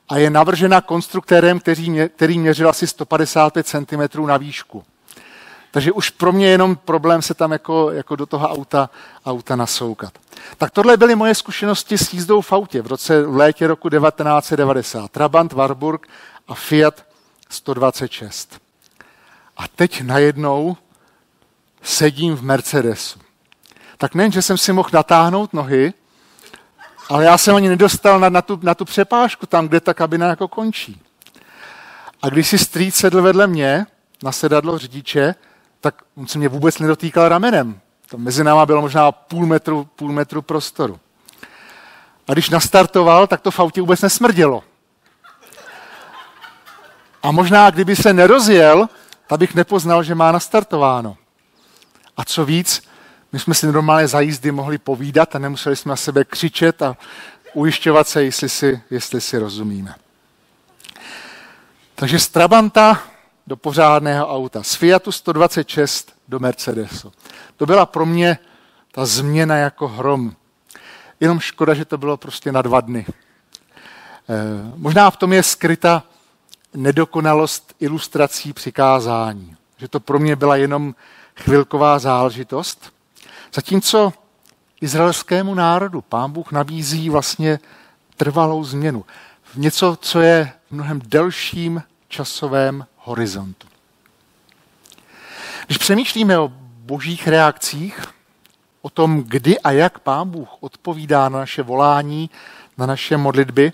a 0.09 0.16
je 0.16 0.30
navržena 0.30 0.80
konstruktérem, 0.80 1.61
který, 1.61 1.90
mě, 1.90 2.09
který 2.09 2.38
měřil 2.38 2.68
asi 2.68 2.87
155 2.87 3.66
cm 3.66 4.26
na 4.26 4.37
výšku. 4.37 4.85
Takže 5.73 5.93
už 5.93 6.11
pro 6.11 6.33
mě 6.33 6.47
jenom 6.47 6.76
problém 6.76 7.23
se 7.23 7.35
tam 7.35 7.52
jako, 7.52 7.91
jako 7.91 8.17
do 8.17 8.26
toho 8.26 8.49
auta, 8.49 8.91
auta 9.26 9.57
nasoukat. 9.57 10.12
Tak 10.59 10.71
tohle 10.71 10.97
byly 10.97 11.14
moje 11.14 11.35
zkušenosti 11.35 11.99
s 11.99 12.12
jízdou 12.12 12.41
v 12.41 12.52
autě 12.52 12.83
v 12.83 12.87
roce 12.87 13.23
v 13.23 13.37
létě 13.37 13.67
roku 13.67 13.91
1990. 13.91 15.11
Trabant, 15.11 15.52
Warburg 15.52 16.07
a 16.49 16.55
Fiat 16.55 17.05
126. 17.49 18.61
A 19.57 19.69
teď 19.69 20.02
najednou 20.02 20.76
sedím 21.83 22.37
v 22.37 22.43
Mercedesu. 22.43 23.19
Tak 23.99 24.14
nejen, 24.14 24.33
že 24.33 24.43
jsem 24.43 24.59
si 24.59 24.73
mohl 24.73 24.88
natáhnout 24.93 25.52
nohy, 25.52 25.93
ale 27.09 27.25
já 27.25 27.38
jsem 27.38 27.57
ani 27.57 27.69
nedostal 27.69 28.21
na, 28.21 28.29
na, 28.29 28.43
tu, 28.43 28.59
na 28.62 28.75
tu 28.75 28.85
přepážku, 28.85 29.47
tam, 29.47 29.69
kde 29.69 29.81
ta 29.81 29.95
kabina 29.95 30.26
jako 30.26 30.49
končí. 30.49 31.00
A 32.23 32.29
když 32.29 32.49
si 32.49 32.59
strýc 32.59 32.95
sedl 32.95 33.23
vedle 33.23 33.47
mě 33.47 33.87
na 34.23 34.33
sedadlo 34.33 34.79
řidiče, 34.79 35.35
tak 35.83 36.03
on 36.17 36.27
se 36.27 36.39
mě 36.39 36.49
vůbec 36.49 36.79
nedotýkal 36.79 37.29
ramenem. 37.29 37.81
To 38.07 38.19
mezi 38.19 38.45
náma 38.45 38.67
bylo 38.67 38.81
možná 38.81 39.12
půl 39.12 39.47
metru, 39.47 39.89
půl 39.97 40.12
metru 40.12 40.43
prostoru. 40.43 41.01
A 42.29 42.33
když 42.33 42.51
nastartoval, 42.51 43.27
tak 43.27 43.41
to 43.41 43.51
v 43.51 43.61
autě 43.61 43.81
vůbec 43.81 44.01
nesmrdělo. 44.01 44.65
A 47.23 47.31
možná, 47.31 47.71
kdyby 47.71 47.97
se 47.97 48.12
nerozjel, 48.12 48.89
tak 49.27 49.39
bych 49.39 49.55
nepoznal, 49.55 50.03
že 50.03 50.15
má 50.15 50.33
nastartováno. 50.33 51.17
A 52.17 52.25
co 52.25 52.45
víc, 52.45 52.83
my 53.33 53.39
jsme 53.39 53.55
si 53.55 53.67
normálně 53.67 54.09
za 54.09 54.21
jízdy 54.21 54.53
mohli 54.53 54.79
povídat 54.79 55.37
a 55.37 55.39
nemuseli 55.39 55.77
jsme 55.77 55.91
na 55.91 55.97
sebe 55.97 56.25
křičet 56.25 56.83
a 56.83 56.97
ujišťovat 57.55 58.09
se, 58.09 58.25
jestli 58.25 58.49
si, 58.49 58.83
jestli 58.91 59.21
si 59.21 59.39
rozumíme. 59.39 59.95
Takže 61.95 62.19
z 62.19 62.29
Trabanta 62.29 63.03
do 63.47 63.57
pořádného 63.57 64.29
auta, 64.29 64.63
z 64.63 64.75
Fiatu 64.75 65.13
126 65.13 66.13
do 66.29 66.39
Mercedesu. 66.39 67.13
To 67.57 67.67
byla 67.67 67.87
pro 67.87 68.07
mě 68.07 68.39
ta 68.93 69.07
změna 69.07 69.57
jako 69.57 69.89
hrom. 69.89 70.33
Jenom 71.21 71.41
škoda, 71.41 71.75
že 71.75 71.85
to 71.85 71.99
bylo 71.99 72.17
prostě 72.17 72.53
na 72.53 72.63
dva 72.63 72.81
dny. 72.81 73.07
E, 73.09 73.15
možná 74.77 75.11
v 75.11 75.17
tom 75.17 75.33
je 75.33 75.43
skryta 75.43 76.03
nedokonalost 76.75 77.75
ilustrací 77.81 78.53
přikázání. 78.53 79.57
Že 79.77 79.89
to 79.89 80.01
pro 80.01 80.19
mě 80.19 80.37
byla 80.37 80.57
jenom 80.57 80.95
chvilková 81.37 81.99
záležitost. 81.99 82.93
Zatímco 83.55 84.13
izraelskému 84.81 85.55
národu 85.55 86.01
pán 86.01 86.33
Bůh 86.33 86.53
nabízí 86.53 87.11
vlastně 87.11 87.59
trvalou 88.17 88.65
změnu. 88.65 89.05
V 89.43 89.57
něco, 89.57 89.99
co 90.01 90.21
je 90.21 90.53
mnohem 90.71 91.01
delším 91.05 91.83
časovém 92.12 92.87
horizontu. 92.97 93.69
Když 95.66 95.78
přemýšlíme 95.78 96.38
o 96.38 96.52
božích 96.78 97.28
reakcích, 97.28 98.00
o 98.83 98.90
tom, 98.90 99.23
kdy 99.23 99.61
a 99.61 99.71
jak 99.71 99.99
pán 99.99 100.28
Bůh 100.28 100.49
odpovídá 100.61 101.28
na 101.28 101.38
naše 101.38 101.62
volání, 101.62 102.31
na 102.78 102.87
naše 102.87 103.16
modlitby, 103.16 103.73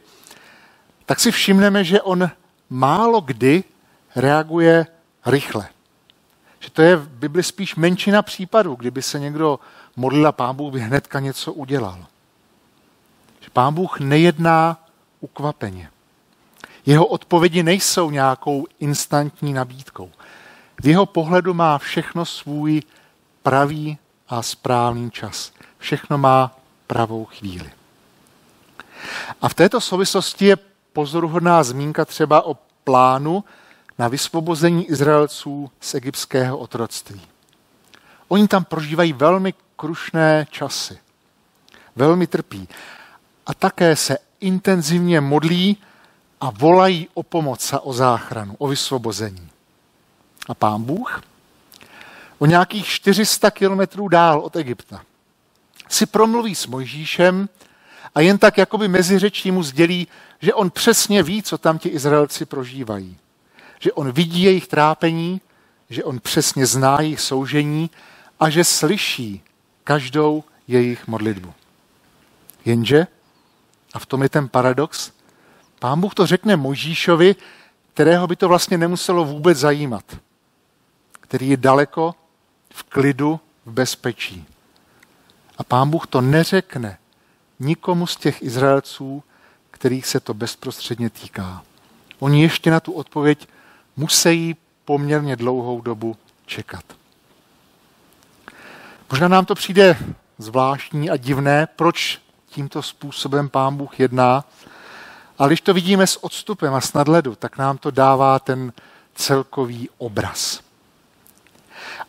tak 1.07 1.21
si 1.21 1.31
všimneme, 1.31 1.85
že 1.85 2.03
on 2.03 2.31
málo 2.71 3.21
kdy 3.21 3.65
reaguje 4.17 4.87
rychle. 5.27 5.69
Že 6.61 6.71
to 6.71 6.83
je 6.83 6.97
v 6.97 7.09
Bibli 7.09 7.43
spíš 7.43 7.77
menšina 7.77 8.23
případů, 8.23 8.75
kdyby 8.75 9.03
se 9.03 9.19
někdo 9.19 9.61
modlil 9.97 10.27
a 10.27 10.33
pán 10.33 10.57
Bůh 10.57 10.73
by 10.73 10.81
hnedka 10.81 11.21
něco 11.21 11.53
udělal. 11.53 12.07
Že 13.41 13.51
pán 13.53 13.75
Bůh 13.75 14.01
nejedná 14.01 14.85
ukvapeně. 15.21 15.91
Jeho 16.89 17.07
odpovědi 17.07 17.63
nejsou 17.63 18.11
nějakou 18.11 18.67
instantní 18.81 19.53
nabídkou. 19.53 20.11
V 20.83 20.87
jeho 20.87 21.07
pohledu 21.07 21.55
má 21.55 21.79
všechno 21.79 22.25
svůj 22.25 22.83
pravý 23.43 23.99
a 24.29 24.43
správný 24.43 25.11
čas. 25.11 25.53
Všechno 25.79 26.19
má 26.19 26.57
pravou 26.87 27.25
chvíli. 27.25 27.71
A 29.43 29.49
v 29.49 29.55
této 29.55 29.81
souvislosti 29.81 30.45
je 30.45 30.57
pozoruhodná 30.93 31.63
zmínka 31.63 32.05
třeba 32.05 32.47
o 32.47 32.57
plánu 32.85 33.45
na 33.99 34.09
vysvobození 34.09 34.87
Izraelců 34.87 35.71
z 35.81 35.95
egyptského 35.95 36.59
otroctví. 36.59 37.21
Oni 38.29 38.49
tam 38.49 38.65
prožívají 38.65 39.13
velmi 39.13 39.55
krušné 39.77 40.47
časy. 40.51 40.99
Velmi 41.97 42.27
trpí. 42.27 42.69
A 43.47 43.55
také 43.55 43.97
se 43.97 44.19
intenzivně 44.41 45.21
modlí 45.21 45.77
a 46.41 46.51
volají 46.51 47.09
o 47.15 47.23
pomoc 47.23 47.73
a 47.73 47.81
o 47.81 47.93
záchranu, 47.93 48.55
o 48.59 48.69
vysvobození. 48.69 49.49
A 50.49 50.55
pán 50.55 50.83
Bůh 50.83 51.23
o 52.39 52.47
nějakých 52.47 52.87
400 52.87 53.51
kilometrů 53.51 54.09
dál 54.09 54.41
od 54.41 54.57
Egypta 54.57 55.03
si 55.89 56.07
promluví 56.07 56.55
s 56.55 56.67
Mojžíšem 56.67 57.49
a 58.15 58.21
jen 58.21 58.39
tak 58.39 58.59
jakoby 58.59 58.89
mezi 58.89 59.19
řečí 59.19 59.51
mu 59.51 59.63
sdělí, 59.63 60.09
že 60.41 60.55
on 60.55 60.71
přesně 60.71 61.23
ví, 61.23 61.43
co 61.43 61.59
tam 61.59 61.79
ti 61.79 61.89
Izraelci 61.89 62.47
prožívají. 62.47 63.19
Že 63.79 63.93
on 63.93 64.13
vidí 64.13 64.43
jejich 64.43 64.67
trápení, 64.67 65.41
že 65.91 66.05
on 66.05 66.21
přesně 66.21 66.67
zná 66.67 67.01
jejich 67.01 67.21
soužení 67.21 67.91
a 68.41 68.51
že 68.51 68.65
slyší 68.65 69.43
každou 69.85 70.45
jejich 70.69 71.09
modlitbu. 71.09 71.55
Jenže, 72.65 73.07
a 73.95 73.99
v 73.99 74.07
tom 74.07 74.23
je 74.23 74.29
ten 74.29 74.49
paradox, 74.49 75.13
pán 75.79 76.01
Bůh 76.01 76.15
to 76.15 76.27
řekne 76.27 76.57
Mojžíšovi, 76.57 77.37
kterého 77.95 78.27
by 78.27 78.37
to 78.37 78.49
vlastně 78.49 78.79
nemuselo 78.79 79.25
vůbec 79.25 79.59
zajímat, 79.59 80.05
který 81.13 81.49
je 81.49 81.57
daleko, 81.57 82.15
v 82.71 82.83
klidu, 82.83 83.41
v 83.67 83.73
bezpečí. 83.73 84.47
A 85.59 85.65
pán 85.65 85.91
Bůh 85.91 86.07
to 86.07 86.21
neřekne 86.21 86.99
nikomu 87.61 88.07
z 88.07 88.17
těch 88.17 88.43
Izraelců, 88.43 89.23
kterých 89.71 90.07
se 90.07 90.21
to 90.21 90.35
bezprostředně 90.35 91.11
týká. 91.11 91.63
Oni 92.19 92.43
ještě 92.43 92.71
na 92.71 92.81
tu 92.81 92.93
odpověď 92.93 93.49
musí 93.97 94.57
poměrně 94.85 95.37
dlouhou 95.37 95.81
dobu 95.81 96.17
čekat. 96.47 96.85
Možná 99.11 99.29
nám 99.29 99.45
to 99.45 99.55
přijde 99.55 99.99
zvláštní 100.39 101.11
a 101.11 101.17
divné, 101.17 101.67
proč 101.67 102.21
tímto 102.47 102.83
způsobem 102.83 103.49
pán 103.49 103.77
Bůh 103.77 104.01
jedná, 104.01 104.45
ale 105.39 105.49
když 105.49 105.61
to 105.61 105.75
vidíme 105.75 106.07
s 106.07 106.25
odstupem 106.25 106.75
a 106.75 106.81
s 106.81 106.93
nadhledu, 106.93 107.35
tak 107.35 107.59
nám 107.59 107.79
to 107.79 107.91
dává 107.91 108.39
ten 108.39 108.73
celkový 109.15 109.89
obraz. 109.99 110.61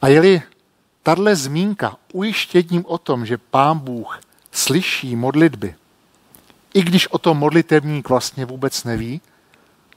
A 0.01 0.07
jeli 0.07 0.41
tahle 1.03 1.36
zmínka 1.36 1.95
ujištěním 2.13 2.86
o 2.88 2.98
tom, 2.98 3.25
že 3.25 3.38
pán 3.38 3.79
Bůh 3.79 4.19
slyší 4.51 5.15
modlitby, 5.15 5.75
i 6.74 6.81
když 6.81 7.07
o 7.07 7.17
tom 7.17 7.38
modlitevník 7.38 8.09
vlastně 8.09 8.45
vůbec 8.45 8.83
neví, 8.83 9.21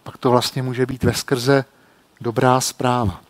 pak 0.02 0.18
to 0.18 0.30
vlastně 0.30 0.62
může 0.62 0.86
být 0.86 1.04
ve 1.04 1.14
skrze 1.14 1.64
dobrá 2.20 2.60
zpráva. 2.60 3.20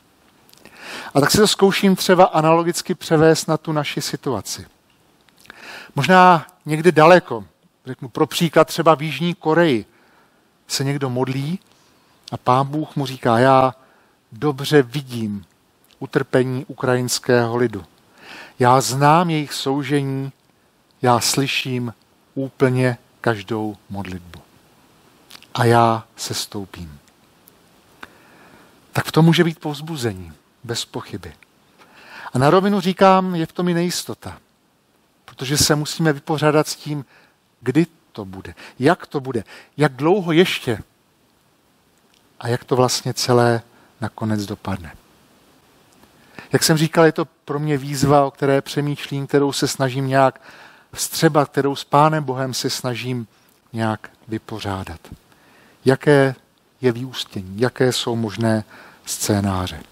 A 1.15 1.21
tak 1.21 1.31
si 1.31 1.39
to 1.39 1.49
zkouším 1.49 1.97
třeba 1.97 2.25
analogicky 2.25 2.95
převést 2.95 3.47
na 3.47 3.57
tu 3.57 3.73
naši 3.73 4.01
situaci. 4.01 4.67
Možná 5.95 6.47
někde 6.67 6.93
daleko, 6.93 7.45
řeknu 7.87 8.09
pro 8.09 8.27
příklad 8.27 8.69
třeba 8.69 8.95
v 8.95 9.03
Jižní 9.03 9.35
Koreji, 9.35 9.85
se 10.73 10.85
někdo 10.85 11.11
modlí 11.11 11.59
a 12.33 12.37
pán 12.37 12.67
Bůh 12.67 12.97
mu 12.97 13.07
říká, 13.07 13.39
já 13.39 13.75
dobře 14.33 14.83
vidím 14.83 15.45
utrpení 15.99 16.65
ukrajinského 16.65 17.57
lidu. 17.57 17.85
Já 18.59 18.81
znám 18.81 19.31
jejich 19.31 19.53
soužení, 19.53 20.33
já 21.03 21.21
slyším 21.21 21.95
úplně 22.35 22.99
každou 23.21 23.77
modlitbu. 23.91 24.41
A 25.55 25.65
já 25.65 26.05
se 26.17 26.35
stoupím. 26.35 26.99
Tak 28.93 29.07
v 29.07 29.13
tom 29.13 29.25
může 29.25 29.45
být 29.45 29.59
povzbuzení, 29.59 30.33
bez 30.65 30.85
pochyby. 30.85 31.33
A 32.33 32.39
na 32.39 32.51
rovinu 32.51 32.81
říkám, 32.81 33.35
je 33.35 33.47
v 33.47 33.53
tom 33.53 33.69
i 33.69 33.75
nejistota. 33.75 34.39
Protože 35.25 35.59
se 35.59 35.75
musíme 35.75 36.13
vypořádat 36.13 36.69
s 36.69 36.77
tím, 36.77 37.05
kdy 37.61 37.87
to 38.13 38.25
bude, 38.25 38.55
jak 38.79 39.07
to 39.07 39.21
bude, 39.21 39.45
jak 39.77 39.93
dlouho 39.93 40.33
ještě 40.33 40.79
a 42.41 42.49
jak 42.49 42.65
to 42.65 42.77
vlastně 42.77 43.15
celé 43.15 43.63
nakonec 44.01 44.47
dopadne. 44.47 44.95
Jak 46.53 46.63
jsem 46.63 46.77
říkal, 46.77 47.05
je 47.05 47.13
to 47.13 47.25
pro 47.25 47.59
mě 47.59 47.79
výzva, 47.79 48.25
o 48.25 48.31
které 48.31 48.63
přemýšlím, 48.63 49.27
kterou 49.27 49.53
se 49.53 49.69
snažím 49.69 50.07
nějak 50.07 50.41
vstřebat, 50.95 51.49
kterou 51.49 51.77
s 51.77 51.85
Pánem 51.85 52.25
Bohem 52.25 52.55
se 52.55 52.71
snažím 52.71 53.27
nějak 53.73 54.11
vypořádat. 54.29 55.01
Jaké 55.85 56.35
je 56.81 56.93
vyústění, 56.93 57.61
jaké 57.61 57.93
jsou 57.93 58.17
možné 58.17 58.65
scénáře. 59.07 59.83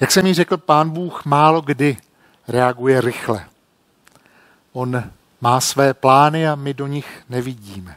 Jak 0.00 0.10
jsem 0.10 0.26
jí 0.26 0.34
řekl, 0.34 0.56
pán 0.56 0.90
Bůh 0.90 1.24
málo 1.24 1.60
kdy 1.60 1.96
reaguje 2.48 3.00
rychle. 3.00 3.46
On 4.72 5.10
má 5.42 5.60
své 5.60 5.94
plány 5.94 6.48
a 6.48 6.54
my 6.54 6.74
do 6.74 6.86
nich 6.86 7.22
nevidíme. 7.28 7.96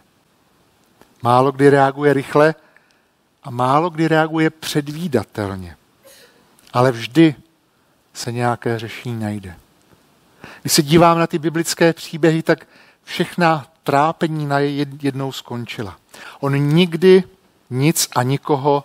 Málo 1.22 1.52
kdy 1.52 1.70
reaguje 1.70 2.14
rychle 2.14 2.56
a 3.44 3.50
málo 3.50 3.90
kdy 3.90 4.08
reaguje 4.08 4.50
předvídatelně. 4.50 5.78
Ale 6.74 6.92
vždy 6.92 7.36
se 8.14 8.32
nějaké 8.32 8.80
řešení 8.80 9.20
najde. 9.20 9.56
Když 10.62 10.74
se 10.74 10.82
dívám 10.82 11.20
na 11.20 11.28
ty 11.28 11.40
biblické 11.40 11.94
příběhy, 11.94 12.44
tak 12.44 12.68
všechna 13.04 13.68
trápení 13.84 14.46
na 14.46 14.60
jednou 14.60 15.32
skončila. 15.32 15.98
On 16.40 16.58
nikdy 16.58 17.24
nic 17.70 18.10
a 18.16 18.24
nikoho 18.24 18.84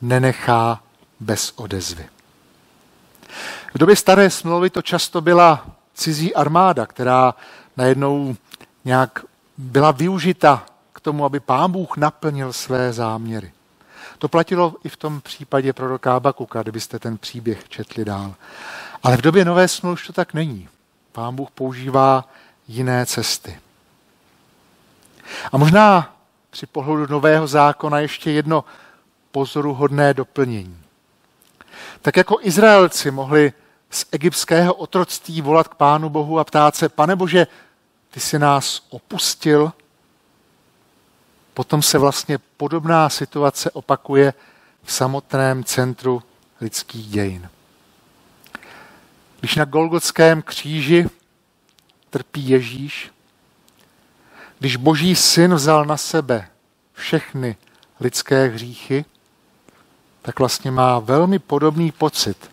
nenechá 0.00 0.82
bez 1.20 1.52
odezvy. 1.56 2.08
V 3.74 3.78
době 3.78 3.96
staré 3.96 4.30
smlouvy 4.30 4.70
to 4.70 4.82
často 4.82 5.20
byla 5.20 5.66
cizí 5.94 6.34
armáda, 6.34 6.86
která 6.86 7.34
najednou 7.78 8.36
nějak 8.84 9.24
byla 9.58 9.90
využita 9.90 10.66
k 10.92 11.00
tomu, 11.00 11.24
aby 11.24 11.40
pán 11.40 11.72
Bůh 11.72 11.96
naplnil 11.96 12.52
své 12.52 12.92
záměry. 12.92 13.52
To 14.18 14.28
platilo 14.28 14.74
i 14.84 14.88
v 14.88 14.96
tom 14.96 15.20
případě 15.20 15.72
proroka 15.72 16.16
Abakuka, 16.16 16.62
kdybyste 16.62 16.98
ten 16.98 17.18
příběh 17.18 17.68
četli 17.68 18.04
dál. 18.04 18.34
Ale 19.02 19.16
v 19.16 19.22
době 19.22 19.44
nové 19.44 19.68
smlouvy 19.68 19.94
už 19.94 20.06
to 20.06 20.12
tak 20.12 20.34
není. 20.34 20.68
Pán 21.12 21.34
Bůh 21.36 21.50
používá 21.50 22.28
jiné 22.68 23.06
cesty. 23.06 23.60
A 25.52 25.58
možná 25.58 26.16
při 26.50 26.66
pohledu 26.66 27.06
nového 27.12 27.46
zákona 27.46 28.00
ještě 28.00 28.30
jedno 28.30 28.64
pozoruhodné 29.30 30.14
doplnění. 30.14 30.78
Tak 32.02 32.16
jako 32.16 32.36
Izraelci 32.40 33.10
mohli 33.10 33.52
z 33.90 34.06
egyptského 34.12 34.74
otroctví 34.74 35.42
volat 35.42 35.68
k 35.68 35.74
Pánu 35.74 36.08
Bohu 36.08 36.38
a 36.38 36.44
ptát 36.44 36.76
se, 36.76 36.88
pane 36.88 37.16
Bože, 37.16 37.46
ty 38.10 38.20
jsi 38.20 38.38
nás 38.38 38.86
opustil, 38.90 39.72
potom 41.54 41.82
se 41.82 41.98
vlastně 41.98 42.38
podobná 42.56 43.08
situace 43.08 43.70
opakuje 43.70 44.34
v 44.82 44.92
samotném 44.92 45.64
centru 45.64 46.22
lidských 46.60 47.06
dějin. 47.06 47.48
Když 49.40 49.56
na 49.56 49.64
Golgotském 49.64 50.42
kříži 50.42 51.10
trpí 52.10 52.48
Ježíš, 52.48 53.12
když 54.58 54.76
Boží 54.76 55.16
syn 55.16 55.54
vzal 55.54 55.84
na 55.84 55.96
sebe 55.96 56.48
všechny 56.92 57.56
lidské 58.00 58.46
hříchy, 58.48 59.04
tak 60.22 60.38
vlastně 60.38 60.70
má 60.70 60.98
velmi 60.98 61.38
podobný 61.38 61.92
pocit, 61.92 62.50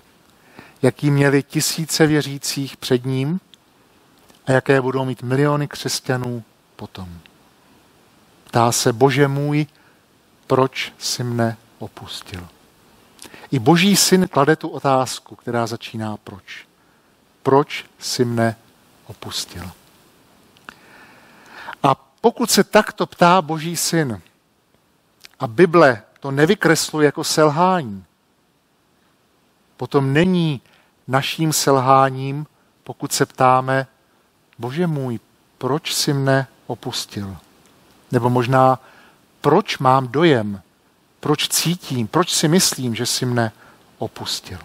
jaký 0.81 1.11
měli 1.11 1.43
tisíce 1.43 2.07
věřících 2.07 2.77
před 2.77 3.05
ním 3.05 3.39
a 4.47 4.51
jaké 4.51 4.81
budou 4.81 5.05
mít 5.05 5.23
miliony 5.23 5.67
křesťanů 5.67 6.43
potom. 6.75 7.19
Ptá 8.43 8.71
se, 8.71 8.93
Bože 8.93 9.27
můj, 9.27 9.67
proč 10.47 10.93
si 10.97 11.23
mne 11.23 11.57
opustil? 11.79 12.47
I 13.51 13.59
Boží 13.59 13.95
syn 13.95 14.27
klade 14.27 14.55
tu 14.55 14.67
otázku, 14.67 15.35
která 15.35 15.67
začíná 15.67 16.17
proč. 16.17 16.67
Proč 17.43 17.85
si 17.99 18.25
mne 18.25 18.55
opustil? 19.05 19.71
A 21.83 21.95
pokud 21.95 22.51
se 22.51 22.63
takto 22.63 23.05
ptá 23.05 23.41
Boží 23.41 23.77
syn 23.77 24.21
a 25.39 25.47
Bible 25.47 26.03
to 26.19 26.31
nevykresluje 26.31 27.05
jako 27.05 27.23
selhání, 27.23 28.05
potom 29.77 30.13
není 30.13 30.61
naším 31.07 31.53
selháním, 31.53 32.47
pokud 32.83 33.13
se 33.13 33.25
ptáme, 33.25 33.87
Bože 34.57 34.87
můj, 34.87 35.19
proč 35.57 35.93
si 35.93 36.13
mne 36.13 36.47
opustil? 36.67 37.37
Nebo 38.11 38.29
možná, 38.29 38.79
proč 39.41 39.77
mám 39.77 40.07
dojem, 40.07 40.61
proč 41.19 41.47
cítím, 41.47 42.07
proč 42.07 42.33
si 42.33 42.47
myslím, 42.47 42.95
že 42.95 43.05
si 43.05 43.25
mne 43.25 43.51
opustil? 43.97 44.59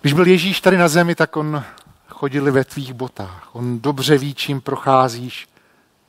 Když 0.00 0.12
byl 0.12 0.26
Ježíš 0.26 0.60
tady 0.60 0.78
na 0.78 0.88
zemi, 0.88 1.14
tak 1.14 1.36
on 1.36 1.64
chodil 2.08 2.52
ve 2.52 2.64
tvých 2.64 2.92
botách. 2.92 3.48
On 3.52 3.80
dobře 3.80 4.18
ví, 4.18 4.34
čím 4.34 4.60
procházíš, 4.60 5.48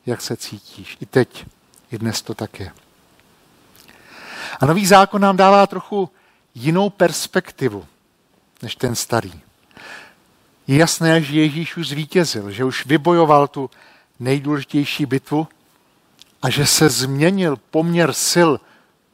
jak 0.05 0.21
se 0.21 0.37
cítíš. 0.37 0.97
I 1.01 1.05
teď, 1.05 1.45
i 1.91 1.97
dnes 1.97 2.21
to 2.21 2.33
tak 2.33 2.59
je. 2.59 2.71
A 4.59 4.65
nový 4.65 4.85
zákon 4.85 5.21
nám 5.21 5.37
dává 5.37 5.67
trochu 5.67 6.09
jinou 6.55 6.89
perspektivu 6.89 7.85
než 8.61 8.75
ten 8.75 8.95
starý. 8.95 9.41
Je 10.69 10.77
jasné, 10.77 11.21
že 11.21 11.41
Ježíš 11.41 11.77
už 11.77 11.87
zvítězil, 11.87 12.51
že 12.51 12.63
už 12.63 12.85
vybojoval 12.85 13.47
tu 13.47 13.69
nejdůležitější 14.19 15.05
bitvu 15.05 15.47
a 16.41 16.49
že 16.49 16.65
se 16.65 16.89
změnil 16.89 17.57
poměr 17.71 18.13
sil 18.31 18.51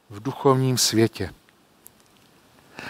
v 0.09 0.23
duchovním 0.23 0.77
světě. 0.77 1.33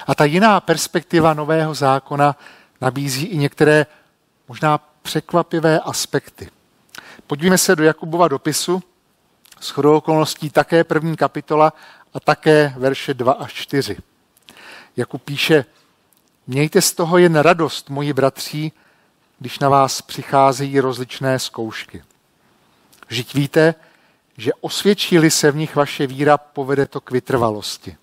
A 0.07 0.15
ta 0.15 0.25
jiná 0.25 0.59
perspektiva 0.59 1.33
nového 1.33 1.73
zákona 1.73 2.35
nabízí 2.81 3.25
i 3.25 3.37
některé 3.37 3.85
možná 4.47 4.77
překvapivé 5.01 5.79
aspekty. 5.79 6.49
Podívejme 7.27 7.57
se 7.57 7.75
do 7.75 7.83
Jakubova 7.83 8.27
dopisu, 8.27 8.83
s 9.59 9.69
chodou 9.69 9.97
okolností 9.97 10.49
také 10.49 10.83
první 10.83 11.17
kapitola 11.17 11.73
a 12.13 12.19
také 12.19 12.73
verše 12.77 13.13
2 13.13 13.33
až 13.33 13.53
4. 13.53 13.97
Jakub 14.97 15.23
píše, 15.23 15.65
mějte 16.47 16.81
z 16.81 16.93
toho 16.93 17.17
jen 17.17 17.35
radost, 17.35 17.89
moji 17.89 18.13
bratří, 18.13 18.71
když 19.39 19.59
na 19.59 19.69
vás 19.69 20.01
přicházejí 20.01 20.79
rozličné 20.79 21.39
zkoušky. 21.39 22.03
Vždyť 23.07 23.33
víte, 23.33 23.75
že 24.37 24.51
osvědčí 24.61 25.31
se 25.31 25.51
v 25.51 25.55
nich 25.55 25.75
vaše 25.75 26.07
víra, 26.07 26.37
povede 26.37 26.85
to 26.85 27.01
k 27.01 27.11
vytrvalosti. 27.11 27.97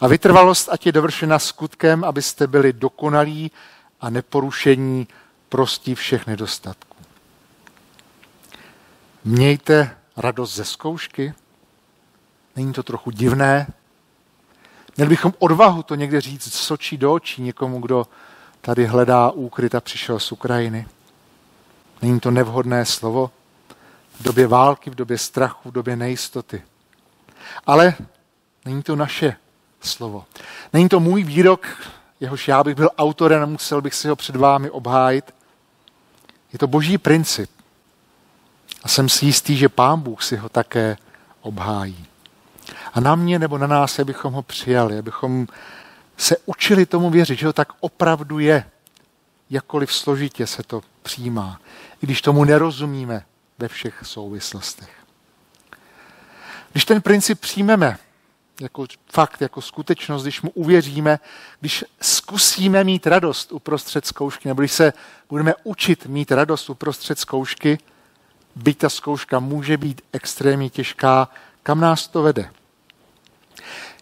A 0.00 0.08
vytrvalost 0.08 0.68
ať 0.68 0.86
je 0.86 0.92
dovršena 0.92 1.38
skutkem, 1.38 2.04
abyste 2.04 2.46
byli 2.46 2.72
dokonalí 2.72 3.50
a 4.00 4.10
neporušení 4.10 5.08
prostí 5.48 5.94
všech 5.94 6.26
nedostatků. 6.26 6.96
Mějte 9.24 9.96
radost 10.16 10.54
ze 10.54 10.64
zkoušky. 10.64 11.34
Není 12.56 12.72
to 12.72 12.82
trochu 12.82 13.10
divné? 13.10 13.66
Měli 14.96 15.08
bychom 15.08 15.32
odvahu 15.38 15.82
to 15.82 15.94
někde 15.94 16.20
říct 16.20 16.54
z 16.54 16.70
očí 16.70 16.96
do 16.96 17.12
očí 17.12 17.42
někomu, 17.42 17.80
kdo 17.80 18.06
tady 18.60 18.86
hledá 18.86 19.30
úkryt 19.30 19.74
a 19.74 19.80
přišel 19.80 20.20
z 20.20 20.32
Ukrajiny. 20.32 20.86
Není 22.02 22.20
to 22.20 22.30
nevhodné 22.30 22.86
slovo 22.86 23.30
v 24.20 24.22
době 24.22 24.46
války, 24.46 24.90
v 24.90 24.94
době 24.94 25.18
strachu, 25.18 25.68
v 25.68 25.72
době 25.72 25.96
nejistoty. 25.96 26.62
Ale 27.66 27.94
není 28.64 28.82
to 28.82 28.96
naše 28.96 29.36
slovo. 29.80 30.24
Není 30.72 30.88
to 30.88 31.00
můj 31.00 31.24
výrok, 31.24 31.66
jehož 32.20 32.48
já 32.48 32.64
bych 32.64 32.74
byl 32.74 32.90
autorem 32.98 33.42
a 33.42 33.46
musel 33.46 33.80
bych 33.80 33.94
si 33.94 34.08
ho 34.08 34.16
před 34.16 34.36
vámi 34.36 34.70
obhájit. 34.70 35.34
Je 36.52 36.58
to 36.58 36.66
boží 36.66 36.98
princip. 36.98 37.50
A 38.82 38.88
jsem 38.88 39.08
si 39.08 39.26
jistý, 39.26 39.56
že 39.56 39.68
pán 39.68 40.00
Bůh 40.00 40.22
si 40.22 40.36
ho 40.36 40.48
také 40.48 40.96
obhájí. 41.40 42.06
A 42.94 43.00
na 43.00 43.14
mě 43.14 43.38
nebo 43.38 43.58
na 43.58 43.66
nás, 43.66 43.98
abychom 43.98 44.32
ho 44.32 44.42
přijali, 44.42 44.98
abychom 44.98 45.46
se 46.16 46.36
učili 46.46 46.86
tomu 46.86 47.10
věřit, 47.10 47.38
že 47.38 47.46
ho 47.46 47.52
tak 47.52 47.68
opravdu 47.80 48.38
je, 48.38 48.64
jakkoliv 49.50 49.92
složitě 49.92 50.46
se 50.46 50.62
to 50.62 50.82
přijímá, 51.02 51.60
i 52.02 52.06
když 52.06 52.22
tomu 52.22 52.44
nerozumíme 52.44 53.24
ve 53.58 53.68
všech 53.68 54.02
souvislostech. 54.02 54.90
Když 56.72 56.84
ten 56.84 57.02
princip 57.02 57.40
přijmeme 57.40 57.98
jako 58.60 58.86
fakt, 59.12 59.40
jako 59.40 59.62
skutečnost, 59.62 60.22
když 60.22 60.42
mu 60.42 60.50
uvěříme, 60.50 61.18
když 61.60 61.84
zkusíme 62.00 62.84
mít 62.84 63.06
radost 63.06 63.52
uprostřed 63.52 64.06
zkoušky, 64.06 64.48
nebo 64.48 64.62
když 64.62 64.72
se 64.72 64.92
budeme 65.28 65.54
učit 65.64 66.06
mít 66.06 66.32
radost 66.32 66.70
uprostřed 66.70 67.18
zkoušky, 67.18 67.78
byť 68.56 68.78
ta 68.78 68.88
zkouška 68.88 69.38
může 69.38 69.76
být 69.76 70.02
extrémně 70.12 70.70
těžká, 70.70 71.28
kam 71.62 71.80
nás 71.80 72.08
to 72.08 72.22
vede. 72.22 72.50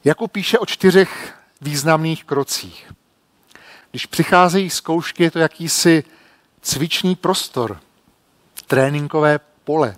Jako 0.04 0.28
píše 0.28 0.58
o 0.58 0.66
čtyřech 0.66 1.34
významných 1.60 2.24
krocích. 2.24 2.92
Když 3.90 4.06
přicházejí 4.06 4.70
zkoušky, 4.70 5.22
je 5.22 5.30
to 5.30 5.38
jakýsi 5.38 6.04
cvičný 6.62 7.16
prostor, 7.16 7.80
tréninkové 8.66 9.40
pole, 9.64 9.96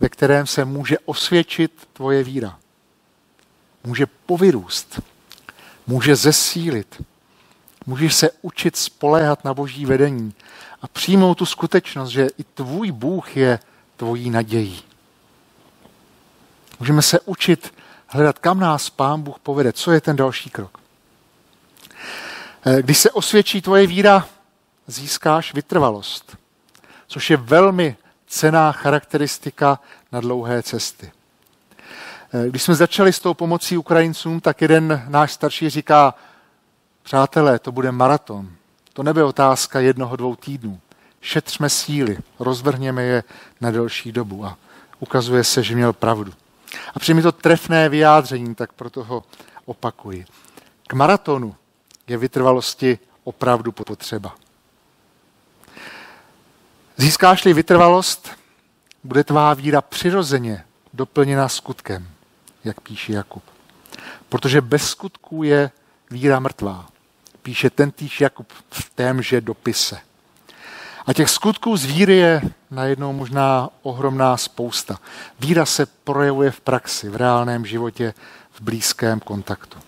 ve 0.00 0.08
kterém 0.08 0.46
se 0.46 0.64
může 0.64 0.98
osvědčit 0.98 1.88
tvoje 1.92 2.24
víra. 2.24 2.58
Může 3.84 4.06
povyrůst, 4.06 5.00
může 5.86 6.16
zesílit, 6.16 7.02
můžeš 7.86 8.14
se 8.14 8.30
učit 8.42 8.76
spoléhat 8.76 9.44
na 9.44 9.54
boží 9.54 9.86
vedení 9.86 10.34
a 10.82 10.88
přijmout 10.88 11.34
tu 11.34 11.46
skutečnost, 11.46 12.10
že 12.10 12.28
i 12.38 12.44
tvůj 12.44 12.90
Bůh 12.92 13.36
je 13.36 13.58
tvojí 13.96 14.30
nadějí. 14.30 14.82
Můžeme 16.80 17.02
se 17.02 17.20
učit 17.20 17.74
hledat, 18.10 18.38
kam 18.38 18.60
nás 18.60 18.90
Pán 18.90 19.22
Bůh 19.22 19.38
povede, 19.38 19.72
co 19.72 19.92
je 19.92 20.00
ten 20.00 20.16
další 20.16 20.50
krok. 20.50 20.78
Eh, 22.66 22.82
když 22.82 22.98
se 22.98 23.10
osvědčí 23.10 23.62
tvoje 23.62 23.86
víra, 23.86 24.28
získáš 24.86 25.54
vytrvalost, 25.54 26.36
což 27.06 27.30
je 27.30 27.36
velmi 27.36 27.96
cená 28.26 28.72
charakteristika 28.72 29.80
na 30.12 30.20
dlouhé 30.20 30.62
cesty. 30.62 31.12
Eh, 32.34 32.48
když 32.48 32.62
jsme 32.62 32.74
začali 32.74 33.12
s 33.12 33.20
tou 33.20 33.34
pomocí 33.34 33.76
Ukrajincům, 33.76 34.40
tak 34.40 34.62
jeden 34.62 35.04
náš 35.08 35.32
starší 35.32 35.70
říká, 35.70 36.14
přátelé, 37.02 37.58
to 37.58 37.72
bude 37.72 37.92
maraton. 37.92 38.50
To 38.92 39.02
nebude 39.02 39.24
otázka 39.24 39.80
jednoho, 39.80 40.16
dvou 40.16 40.36
týdnů 40.36 40.80
šetřme 41.20 41.70
síly, 41.70 42.18
rozvrhněme 42.38 43.02
je 43.02 43.24
na 43.60 43.70
delší 43.70 44.12
dobu. 44.12 44.44
A 44.44 44.56
ukazuje 45.00 45.44
se, 45.44 45.62
že 45.62 45.74
měl 45.74 45.92
pravdu. 45.92 46.32
A 46.94 46.98
přijmi 46.98 47.22
to 47.22 47.32
trefné 47.32 47.88
vyjádření, 47.88 48.54
tak 48.54 48.72
proto 48.72 49.04
ho 49.04 49.24
opakuji. 49.64 50.26
K 50.86 50.92
maratonu 50.92 51.56
je 52.06 52.16
vytrvalosti 52.16 52.98
opravdu 53.24 53.72
potřeba. 53.72 54.34
Získáš-li 56.96 57.52
vytrvalost, 57.52 58.30
bude 59.04 59.24
tvá 59.24 59.54
víra 59.54 59.80
přirozeně 59.80 60.64
doplněna 60.92 61.48
skutkem, 61.48 62.08
jak 62.64 62.80
píše 62.80 63.12
Jakub. 63.12 63.42
Protože 64.28 64.60
bez 64.60 64.88
skutků 64.88 65.42
je 65.42 65.70
víra 66.10 66.40
mrtvá. 66.40 66.88
Píše 67.42 67.70
tentýž 67.70 68.20
Jakub 68.20 68.52
v 68.70 68.90
témže 68.94 69.40
dopise. 69.40 70.00
A 71.10 71.12
těch 71.12 71.30
skutků 71.30 71.76
z 71.76 71.84
víry 71.84 72.16
je 72.16 72.42
najednou 72.70 73.12
možná 73.12 73.68
ohromná 73.82 74.36
spousta. 74.36 74.98
Víra 75.40 75.66
se 75.66 75.86
projevuje 75.86 76.50
v 76.50 76.60
praxi, 76.60 77.08
v 77.08 77.16
reálném 77.16 77.66
životě, 77.66 78.14
v 78.52 78.60
blízkém 78.60 79.20
kontaktu. 79.20 79.78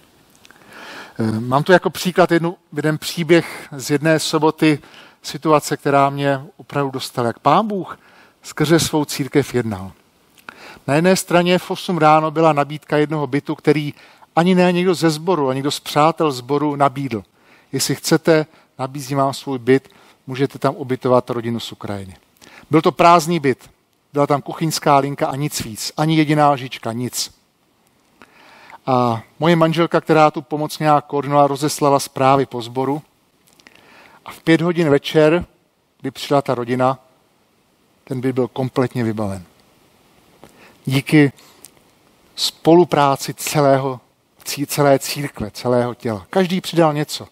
Eh, 1.18 1.40
mám 1.40 1.62
tu 1.62 1.72
jako 1.72 1.90
příklad 1.90 2.32
jednu, 2.32 2.56
jeden 2.76 2.98
příběh 2.98 3.68
z 3.76 3.90
jedné 3.90 4.18
soboty, 4.18 4.78
situace, 5.22 5.76
která 5.76 6.10
mě 6.10 6.40
opravdu 6.56 6.90
dostala. 6.90 7.26
Jak 7.26 7.38
pán 7.38 7.66
Bůh 7.66 7.98
skrze 8.42 8.80
svou 8.80 9.04
církev 9.04 9.54
jednal. 9.54 9.92
Na 10.86 10.94
jedné 10.94 11.16
straně 11.16 11.58
v 11.58 11.70
8 11.70 11.98
ráno 11.98 12.30
byla 12.30 12.52
nabídka 12.52 12.96
jednoho 12.96 13.26
bytu, 13.26 13.54
který 13.54 13.94
ani 14.36 14.54
ne 14.54 14.72
někdo 14.72 14.94
ze 14.94 15.10
sboru, 15.10 15.48
ani 15.48 15.56
někdo 15.56 15.70
z 15.70 15.80
přátel 15.80 16.32
sboru 16.32 16.76
nabídl. 16.76 17.22
Jestli 17.72 17.94
chcete, 17.94 18.46
nabízím 18.78 19.18
vám 19.18 19.34
svůj 19.34 19.58
byt, 19.58 19.88
můžete 20.26 20.58
tam 20.58 20.74
ubytovat 20.76 21.30
rodinu 21.30 21.60
z 21.60 21.72
Ukrajiny. 21.72 22.16
Byl 22.70 22.82
to 22.82 22.92
prázdný 22.92 23.40
byt. 23.40 23.70
Byla 24.12 24.26
tam 24.26 24.42
kuchyňská 24.42 24.98
linka 24.98 25.26
a 25.26 25.36
nic 25.36 25.60
víc. 25.60 25.92
Ani 25.96 26.16
jediná 26.16 26.50
lžička, 26.50 26.92
nic. 26.92 27.34
A 28.86 29.22
moje 29.38 29.56
manželka, 29.56 30.00
která 30.00 30.30
tu 30.30 30.42
pomoc 30.42 30.78
nějak 30.78 31.06
koordinovala, 31.06 31.46
rozeslala 31.46 32.00
zprávy 32.00 32.46
po 32.46 32.62
sboru. 32.62 33.02
A 34.24 34.30
v 34.30 34.40
pět 34.40 34.60
hodin 34.60 34.90
večer, 34.90 35.44
kdy 36.00 36.10
přišla 36.10 36.42
ta 36.42 36.54
rodina, 36.54 36.98
ten 38.04 38.20
byt 38.20 38.32
byl 38.32 38.48
kompletně 38.48 39.04
vybaven. 39.04 39.44
Díky 40.84 41.32
spolupráci 42.36 43.34
celého, 43.34 44.00
celé 44.66 44.98
církve, 44.98 45.50
celého 45.50 45.94
těla. 45.94 46.26
Každý 46.30 46.60
přidal 46.60 46.92
něco. 46.94 47.28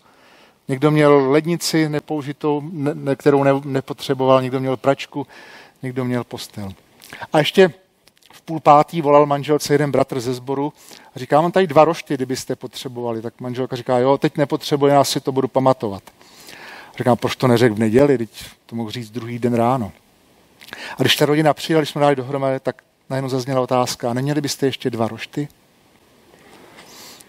Někdo 0.71 0.91
měl 0.91 1.31
lednici 1.31 1.89
nepoužitou, 1.89 2.63
ne, 2.73 3.17
kterou 3.17 3.45
ne, 3.45 3.51
nepotřeboval, 3.65 4.43
někdo 4.43 4.61
měl 4.61 4.77
pračku, 4.77 5.27
někdo 5.83 6.05
měl 6.05 6.25
postel. 6.25 6.73
A 7.33 7.39
ještě 7.39 7.73
v 8.33 8.43
půl 8.43 8.61
pátý 8.61 9.03
volal 9.03 9.27
manželce 9.27 9.75
jeden 9.75 9.91
bratr 9.91 10.21
ze 10.21 10.35
sboru 10.35 10.73
a 11.15 11.19
říká, 11.19 11.41
mám 11.41 11.53
tady 11.53 11.67
dva 11.67 11.85
rošty, 11.85 12.15
kdybyste 12.15 12.57
potřebovali. 12.57 13.23
Tak 13.23 13.41
manželka 13.41 13.77
říká, 13.77 13.99
jo, 13.99 14.19
teď 14.19 14.37
nepotřebuji, 14.37 14.87
já 14.87 15.05
si 15.05 15.21
to 15.21 15.33
budu 15.33 15.49
pamatovat. 15.49 16.03
Říkám, 16.99 17.17
proč 17.17 17.37
to 17.37 17.47
neřekl 17.47 17.75
v 17.75 17.79
neděli, 17.79 18.19
teď 18.19 18.31
to 18.67 18.77
mohl 18.77 18.91
říct 18.91 19.11
druhý 19.11 19.39
den 19.39 19.55
ráno. 19.55 19.93
A 20.99 21.03
když 21.03 21.17
ta 21.17 21.27
rodina 21.27 21.55
přijela, 21.55 21.81
když 21.81 21.91
jsme 21.91 22.01
dali 22.01 22.17
dohromady, 22.17 22.61
tak 22.61 22.83
najednou 23.11 23.29
zazněla 23.29 23.61
otázka, 23.61 24.11
a 24.11 24.15
neměli 24.15 24.41
byste 24.41 24.67
ještě 24.67 24.91
dva 24.91 25.09
rošty? 25.09 25.49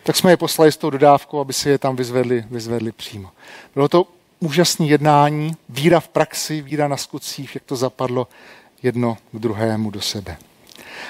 Tak 0.03 0.15
jsme 0.15 0.31
je 0.31 0.37
poslali 0.37 0.71
s 0.71 0.77
tou 0.77 0.89
dodávkou, 0.89 1.39
aby 1.39 1.53
si 1.53 1.69
je 1.69 1.77
tam 1.77 1.95
vyzvedli, 1.95 2.45
vyzvedli 2.51 2.91
přímo. 2.91 3.29
Bylo 3.73 3.87
to 3.87 4.07
úžasné 4.39 4.85
jednání, 4.85 5.55
víra 5.69 5.99
v 5.99 6.07
praxi, 6.07 6.61
víra 6.61 6.87
na 6.87 6.97
skutcích, 6.97 7.55
jak 7.55 7.63
to 7.63 7.75
zapadlo 7.75 8.27
jedno 8.83 9.17
k 9.31 9.39
druhému 9.39 9.91
do 9.91 10.01
sebe. 10.01 10.37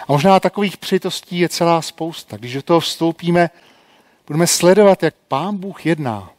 A 0.07 0.11
možná 0.11 0.39
takových 0.39 0.77
přitostí 0.77 1.39
je 1.39 1.49
celá 1.49 1.81
spousta. 1.81 2.37
Když 2.37 2.53
do 2.53 2.61
toho 2.61 2.79
vstoupíme, 2.79 3.49
budeme 4.27 4.47
sledovat, 4.47 5.03
jak 5.03 5.15
Pán 5.27 5.57
Bůh 5.57 5.85
jedná. 5.85 6.29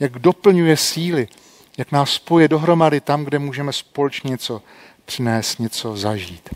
jak 0.00 0.18
doplňuje 0.18 0.76
síly, 0.76 1.28
jak 1.78 1.92
nás 1.92 2.10
spoje 2.10 2.48
dohromady 2.48 3.00
tam, 3.00 3.24
kde 3.24 3.38
můžeme 3.38 3.72
společně 3.72 4.30
něco 4.30 4.62
přinést, 5.04 5.58
něco 5.58 5.96
zažít. 5.96 6.50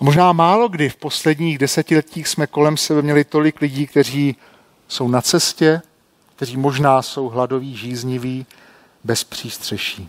A 0.00 0.04
možná 0.04 0.32
málo 0.32 0.68
kdy 0.68 0.88
v 0.88 0.96
posledních 0.96 1.58
desetiletích 1.58 2.28
jsme 2.28 2.46
kolem 2.46 2.76
sebe 2.76 3.02
měli 3.02 3.24
tolik 3.24 3.60
lidí, 3.60 3.86
kteří 3.86 4.36
jsou 4.88 5.08
na 5.08 5.22
cestě, 5.22 5.82
kteří 6.36 6.56
možná 6.56 7.02
jsou 7.02 7.28
hladoví, 7.28 7.76
žízniví, 7.76 8.46
bez 9.04 9.24
přístřeší. 9.24 10.08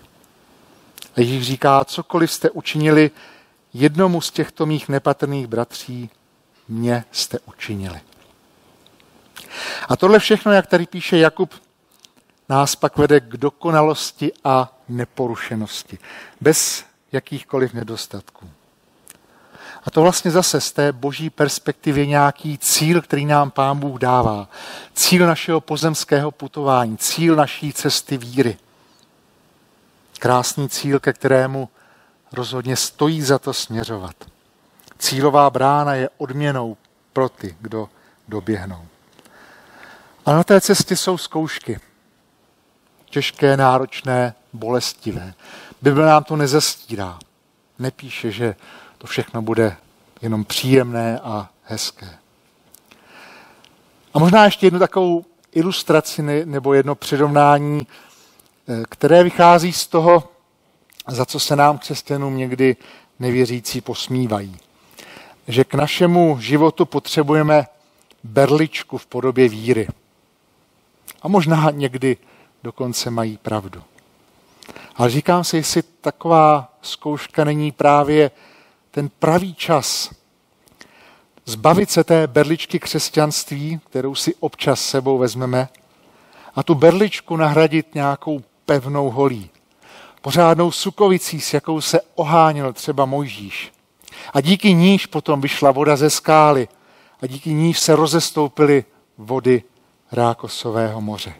A 1.15 1.19
Ježíš 1.19 1.47
říká, 1.47 1.85
cokoliv 1.85 2.31
jste 2.31 2.49
učinili 2.49 3.11
jednomu 3.73 4.21
z 4.21 4.31
těchto 4.31 4.65
mých 4.65 4.89
nepatrných 4.89 5.47
bratří, 5.47 6.09
mě 6.67 7.03
jste 7.11 7.39
učinili. 7.45 8.01
A 9.89 9.95
tohle 9.95 10.19
všechno, 10.19 10.51
jak 10.51 10.67
tady 10.67 10.85
píše 10.85 11.17
Jakub, 11.17 11.53
nás 12.49 12.75
pak 12.75 12.97
vede 12.97 13.19
k 13.19 13.37
dokonalosti 13.37 14.31
a 14.43 14.77
neporušenosti, 14.89 15.97
bez 16.41 16.85
jakýchkoliv 17.11 17.73
nedostatků. 17.73 18.49
A 19.83 19.91
to 19.91 20.01
vlastně 20.01 20.31
zase 20.31 20.61
z 20.61 20.71
té 20.71 20.91
boží 20.91 21.29
perspektivy 21.29 22.07
nějaký 22.07 22.57
cíl, 22.57 23.01
který 23.01 23.25
nám 23.25 23.51
Pán 23.51 23.79
Bůh 23.79 23.99
dává. 23.99 24.49
Cíl 24.93 25.27
našeho 25.27 25.61
pozemského 25.61 26.31
putování, 26.31 26.97
cíl 26.97 27.35
naší 27.35 27.73
cesty 27.73 28.17
víry. 28.17 28.57
Krásný 30.19 30.69
cíl, 30.69 30.99
ke 30.99 31.13
kterému 31.13 31.69
rozhodně 32.31 32.75
stojí 32.75 33.21
za 33.21 33.39
to 33.39 33.53
směřovat. 33.53 34.15
Cílová 34.97 35.49
brána 35.49 35.95
je 35.95 36.09
odměnou 36.17 36.77
pro 37.13 37.29
ty, 37.29 37.55
kdo 37.61 37.89
doběhnou. 38.27 38.85
A 40.25 40.33
na 40.33 40.43
té 40.43 40.61
cestě 40.61 40.95
jsou 40.95 41.17
zkoušky. 41.17 41.79
Těžké, 43.05 43.57
náročné, 43.57 44.33
bolestivé. 44.53 45.33
Bible 45.81 46.05
nám 46.05 46.23
to 46.23 46.35
nezastírá. 46.35 47.19
Nepíše, 47.79 48.31
že 48.31 48.55
to 49.01 49.07
všechno 49.07 49.41
bude 49.41 49.77
jenom 50.21 50.45
příjemné 50.45 51.19
a 51.19 51.49
hezké. 51.63 52.09
A 54.13 54.19
možná 54.19 54.45
ještě 54.45 54.65
jednu 54.65 54.79
takovou 54.79 55.25
ilustraci 55.51 56.21
nebo 56.45 56.73
jedno 56.73 56.95
přirovnání, 56.95 57.81
eh, 57.81 58.83
které 58.89 59.23
vychází 59.23 59.73
z 59.73 59.87
toho, 59.87 60.23
za 61.07 61.25
co 61.25 61.39
se 61.39 61.55
nám 61.55 61.77
křesťanům 61.77 62.37
někdy 62.37 62.75
nevěřící 63.19 63.81
posmívají. 63.81 64.57
Že 65.47 65.63
k 65.63 65.73
našemu 65.73 66.37
životu 66.39 66.85
potřebujeme 66.85 67.67
berličku 68.23 68.97
v 68.97 69.05
podobě 69.05 69.49
víry. 69.49 69.87
A 71.21 71.27
možná 71.27 71.71
někdy 71.71 72.17
dokonce 72.63 73.09
mají 73.09 73.37
pravdu. 73.37 73.83
Ale 74.95 75.09
říkám 75.09 75.43
si, 75.43 75.57
jestli 75.57 75.83
taková 76.01 76.73
zkouška 76.81 77.43
není 77.43 77.71
právě 77.71 78.31
ten 78.91 79.09
pravý 79.19 79.53
čas 79.53 80.11
zbavit 81.45 81.91
se 81.91 82.03
té 82.03 82.27
berličky 82.27 82.79
křesťanství, 82.79 83.79
kterou 83.89 84.15
si 84.15 84.35
občas 84.35 84.81
sebou 84.81 85.17
vezmeme, 85.17 85.69
a 86.55 86.63
tu 86.63 86.75
berličku 86.75 87.35
nahradit 87.35 87.95
nějakou 87.95 88.43
pevnou 88.65 89.09
holí. 89.09 89.49
Pořádnou 90.21 90.71
sukovicí, 90.71 91.41
s 91.41 91.53
jakou 91.53 91.81
se 91.81 91.99
oháněl 92.15 92.73
třeba 92.73 93.05
Mojžíš. 93.05 93.71
A 94.33 94.41
díky 94.41 94.73
níž 94.73 95.05
potom 95.05 95.41
vyšla 95.41 95.71
voda 95.71 95.95
ze 95.95 96.09
skály 96.09 96.67
a 97.21 97.27
díky 97.27 97.53
níž 97.53 97.79
se 97.79 97.95
rozestoupily 97.95 98.85
vody 99.17 99.63
Rákosového 100.11 101.01
moře. 101.01 101.33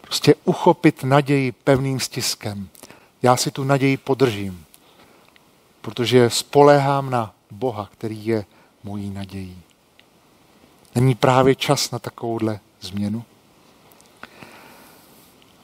Prostě 0.00 0.34
uchopit 0.44 1.04
naději 1.04 1.52
pevným 1.52 2.00
stiskem. 2.00 2.68
Já 3.22 3.36
si 3.36 3.50
tu 3.50 3.64
naději 3.64 3.96
podržím 3.96 4.64
protože 5.80 6.30
spoléhám 6.30 7.10
na 7.10 7.34
Boha, 7.50 7.88
který 7.92 8.26
je 8.26 8.44
mojí 8.84 9.10
nadějí. 9.10 9.62
Není 10.94 11.14
právě 11.14 11.54
čas 11.54 11.90
na 11.90 11.98
takovouhle 11.98 12.60
změnu? 12.80 13.24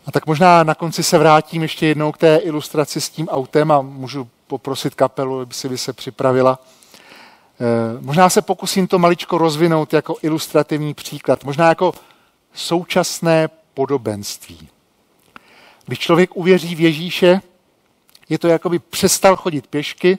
A 0.07 0.12
tak 0.12 0.26
možná 0.26 0.62
na 0.62 0.74
konci 0.74 1.02
se 1.02 1.18
vrátím 1.18 1.62
ještě 1.62 1.87
jednou 1.87 2.12
k 2.12 2.18
té 2.18 2.37
ilustraci 2.37 3.00
s 3.00 3.11
tím 3.11 3.29
autem 3.29 3.72
a 3.72 3.81
můžu 3.81 4.29
poprosit 4.46 4.94
kapelu, 4.94 5.40
aby 5.40 5.55
si 5.55 5.68
by 5.68 5.79
se 5.79 5.92
připravila. 5.92 6.59
E, 7.61 8.00
možná 8.00 8.31
se 8.31 8.42
pokusím 8.42 8.87
to 8.87 8.98
maličko 8.98 9.38
rozvinout 9.38 9.92
jako 9.92 10.16
ilustrativní 10.22 10.94
příklad, 10.94 11.44
možná 11.44 11.68
jako 11.68 11.94
současné 12.55 13.48
podobenství. 13.74 14.68
Když 15.87 15.98
člověk 15.98 16.37
uvěří 16.37 16.74
v 16.74 16.81
Ježíše, 16.81 17.40
je 18.29 18.39
to, 18.39 18.49
jako 18.49 18.69
by 18.69 18.79
přestal 18.79 19.37
chodit 19.37 19.67
pěšky 19.67 20.19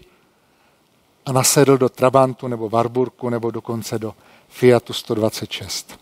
a 1.26 1.32
nasedl 1.32 1.78
do 1.78 1.89
Trabantu 1.89 2.48
nebo 2.48 2.70
Warburgu 2.70 3.30
nebo 3.30 3.52
dokonce 3.52 4.00
do 4.00 4.15
Fiatu 4.50 4.93
126. 4.93 6.00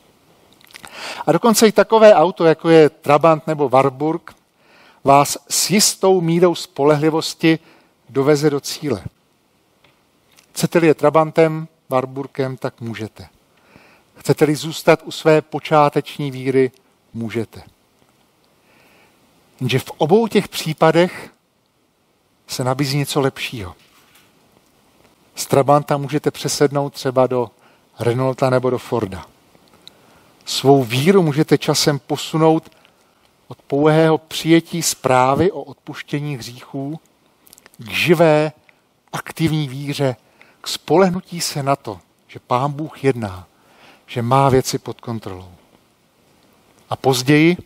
A 1.26 1.32
dokonce 1.32 1.68
i 1.68 1.72
takové 1.72 2.14
auto, 2.14 2.46
jako 2.46 2.70
je 2.70 2.90
Trabant 2.90 3.48
nebo 3.48 3.70
Warburg, 3.70 4.36
vás 5.04 5.38
s 5.50 5.70
jistou 5.70 6.22
mírou 6.22 6.56
spolehlivosti 6.56 7.60
doveze 8.10 8.50
do 8.50 8.60
cíle. 8.60 9.04
Chcete-li 10.52 10.88
je 10.88 10.94
Trabantem, 10.94 11.68
Warburgem, 11.90 12.58
tak 12.58 12.82
můžete. 12.82 13.28
Chcete-li 14.16 14.56
zůstat 14.56 15.02
u 15.04 15.12
své 15.12 15.42
počáteční 15.42 16.32
víry, 16.32 16.72
můžete. 17.14 17.64
Jenže 19.60 19.80
v 19.80 19.92
obou 19.98 20.28
těch 20.28 20.48
případech 20.48 21.32
se 22.48 22.64
nabízí 22.64 22.98
něco 22.98 23.22
lepšího. 23.22 23.76
Z 25.36 25.46
Trabanta 25.46 25.98
můžete 25.98 26.32
přesednout 26.32 26.94
třeba 26.94 27.28
do 27.28 27.52
Renaulta 28.00 28.50
nebo 28.50 28.70
do 28.70 28.78
Forda. 28.78 29.26
Svou 30.46 30.84
víru 30.84 31.24
můžete 31.24 31.58
časem 31.58 32.00
posunout 32.00 32.72
od 33.48 33.58
pouhého 33.62 34.18
přijetí 34.18 34.82
zprávy 34.82 35.52
o 35.52 35.62
odpuštění 35.62 36.38
hříchů 36.38 37.00
k 37.78 37.90
živé, 37.90 38.52
aktivní 39.14 39.68
víře, 39.68 40.16
k 40.62 40.68
spolehnutí 40.68 41.42
se 41.42 41.64
na 41.64 41.76
to, 41.76 42.00
že 42.28 42.40
Pán 42.40 42.72
Bůh 42.72 43.04
jedná, 43.04 43.48
že 44.08 44.22
má 44.22 44.50
věci 44.50 44.78
pod 44.78 45.02
kontrolou. 45.02 45.52
A 46.90 46.96
později 46.96 47.58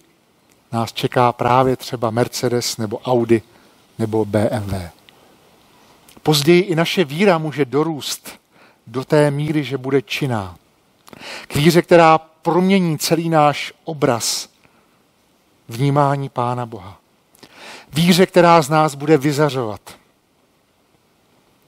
nás 0.72 0.94
čeká 0.94 1.32
právě 1.32 1.76
třeba 1.76 2.10
Mercedes 2.10 2.78
nebo 2.78 3.00
Audi 3.00 3.42
nebo 4.00 4.26
BMW. 4.26 4.74
Později 6.24 6.62
i 6.62 6.76
naše 6.76 7.04
víra 7.04 7.38
může 7.38 7.66
dorůst 7.66 8.40
do 8.88 9.06
té 9.06 9.32
míry, 9.32 9.64
že 9.64 9.78
bude 9.78 10.02
činná. 10.02 10.56
K 11.48 11.56
víře, 11.56 11.82
která 11.82 12.18
promění 12.18 12.98
celý 12.98 13.30
náš 13.30 13.74
obraz 13.84 14.50
vnímání 15.70 16.30
Pána 16.30 16.66
Boha. 16.66 16.98
Víře, 17.94 18.26
která 18.26 18.62
z 18.62 18.70
nás 18.70 18.96
bude 18.96 19.18
vyzařovat. 19.18 19.82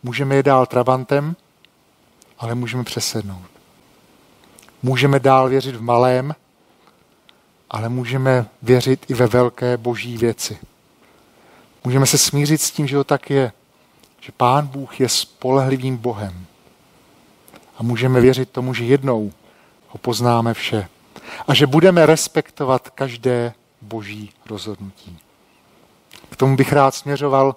Můžeme 0.04 0.36
je 0.36 0.44
dál 0.44 0.66
trabantem, 0.66 1.36
ale 2.40 2.56
můžeme 2.56 2.84
přesednout. 2.84 3.52
Můžeme 4.84 5.20
dál 5.20 5.50
věřit 5.50 5.76
v 5.76 5.82
malém, 5.82 6.36
ale 7.70 7.90
můžeme 7.90 8.46
věřit 8.62 9.10
i 9.10 9.14
ve 9.14 9.28
velké 9.28 9.78
boží 9.78 10.18
věci. 10.18 10.58
Můžeme 11.84 12.06
se 12.06 12.18
smířit 12.18 12.62
s 12.62 12.72
tím, 12.72 12.88
že 12.88 12.96
to 12.96 13.04
tak 13.04 13.30
je. 13.30 13.52
Že 14.20 14.32
Pán 14.32 14.68
Bůh 14.68 15.00
je 15.00 15.10
spolehlivým 15.10 15.98
Bohem. 15.98 16.46
A 17.78 17.84
můžeme 17.84 18.22
věřit 18.22 18.50
tomu, 18.50 18.74
že 18.74 18.86
jednou 18.86 19.32
ho 19.88 19.98
poznáme 19.98 20.54
vše. 20.54 20.88
A 21.48 21.54
že 21.54 21.68
budeme 21.68 22.06
respektovat 22.06 22.90
každé 22.90 23.54
boží 23.82 24.32
rozhodnutí. 24.46 25.20
K 26.30 26.36
tomu 26.36 26.56
bych 26.56 26.74
rád 26.74 26.96
směřoval, 26.96 27.56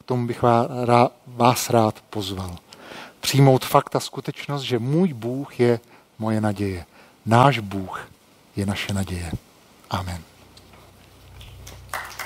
k 0.00 0.02
tomu 0.04 0.26
bych 0.26 0.42
vás 1.26 1.70
rád 1.70 2.00
pozval. 2.10 2.56
Přijmout 3.20 3.64
fakt 3.64 3.96
a 3.96 4.00
skutečnost, 4.00 4.62
že 4.62 4.78
můj 4.78 5.12
Bůh 5.12 5.60
je 5.60 5.80
moje 6.18 6.40
naděje. 6.40 6.86
Náš 7.26 7.58
Bůh 7.58 8.08
je 8.56 8.66
naše 8.66 8.94
naděje. 8.94 9.32
Amen. 9.90 10.33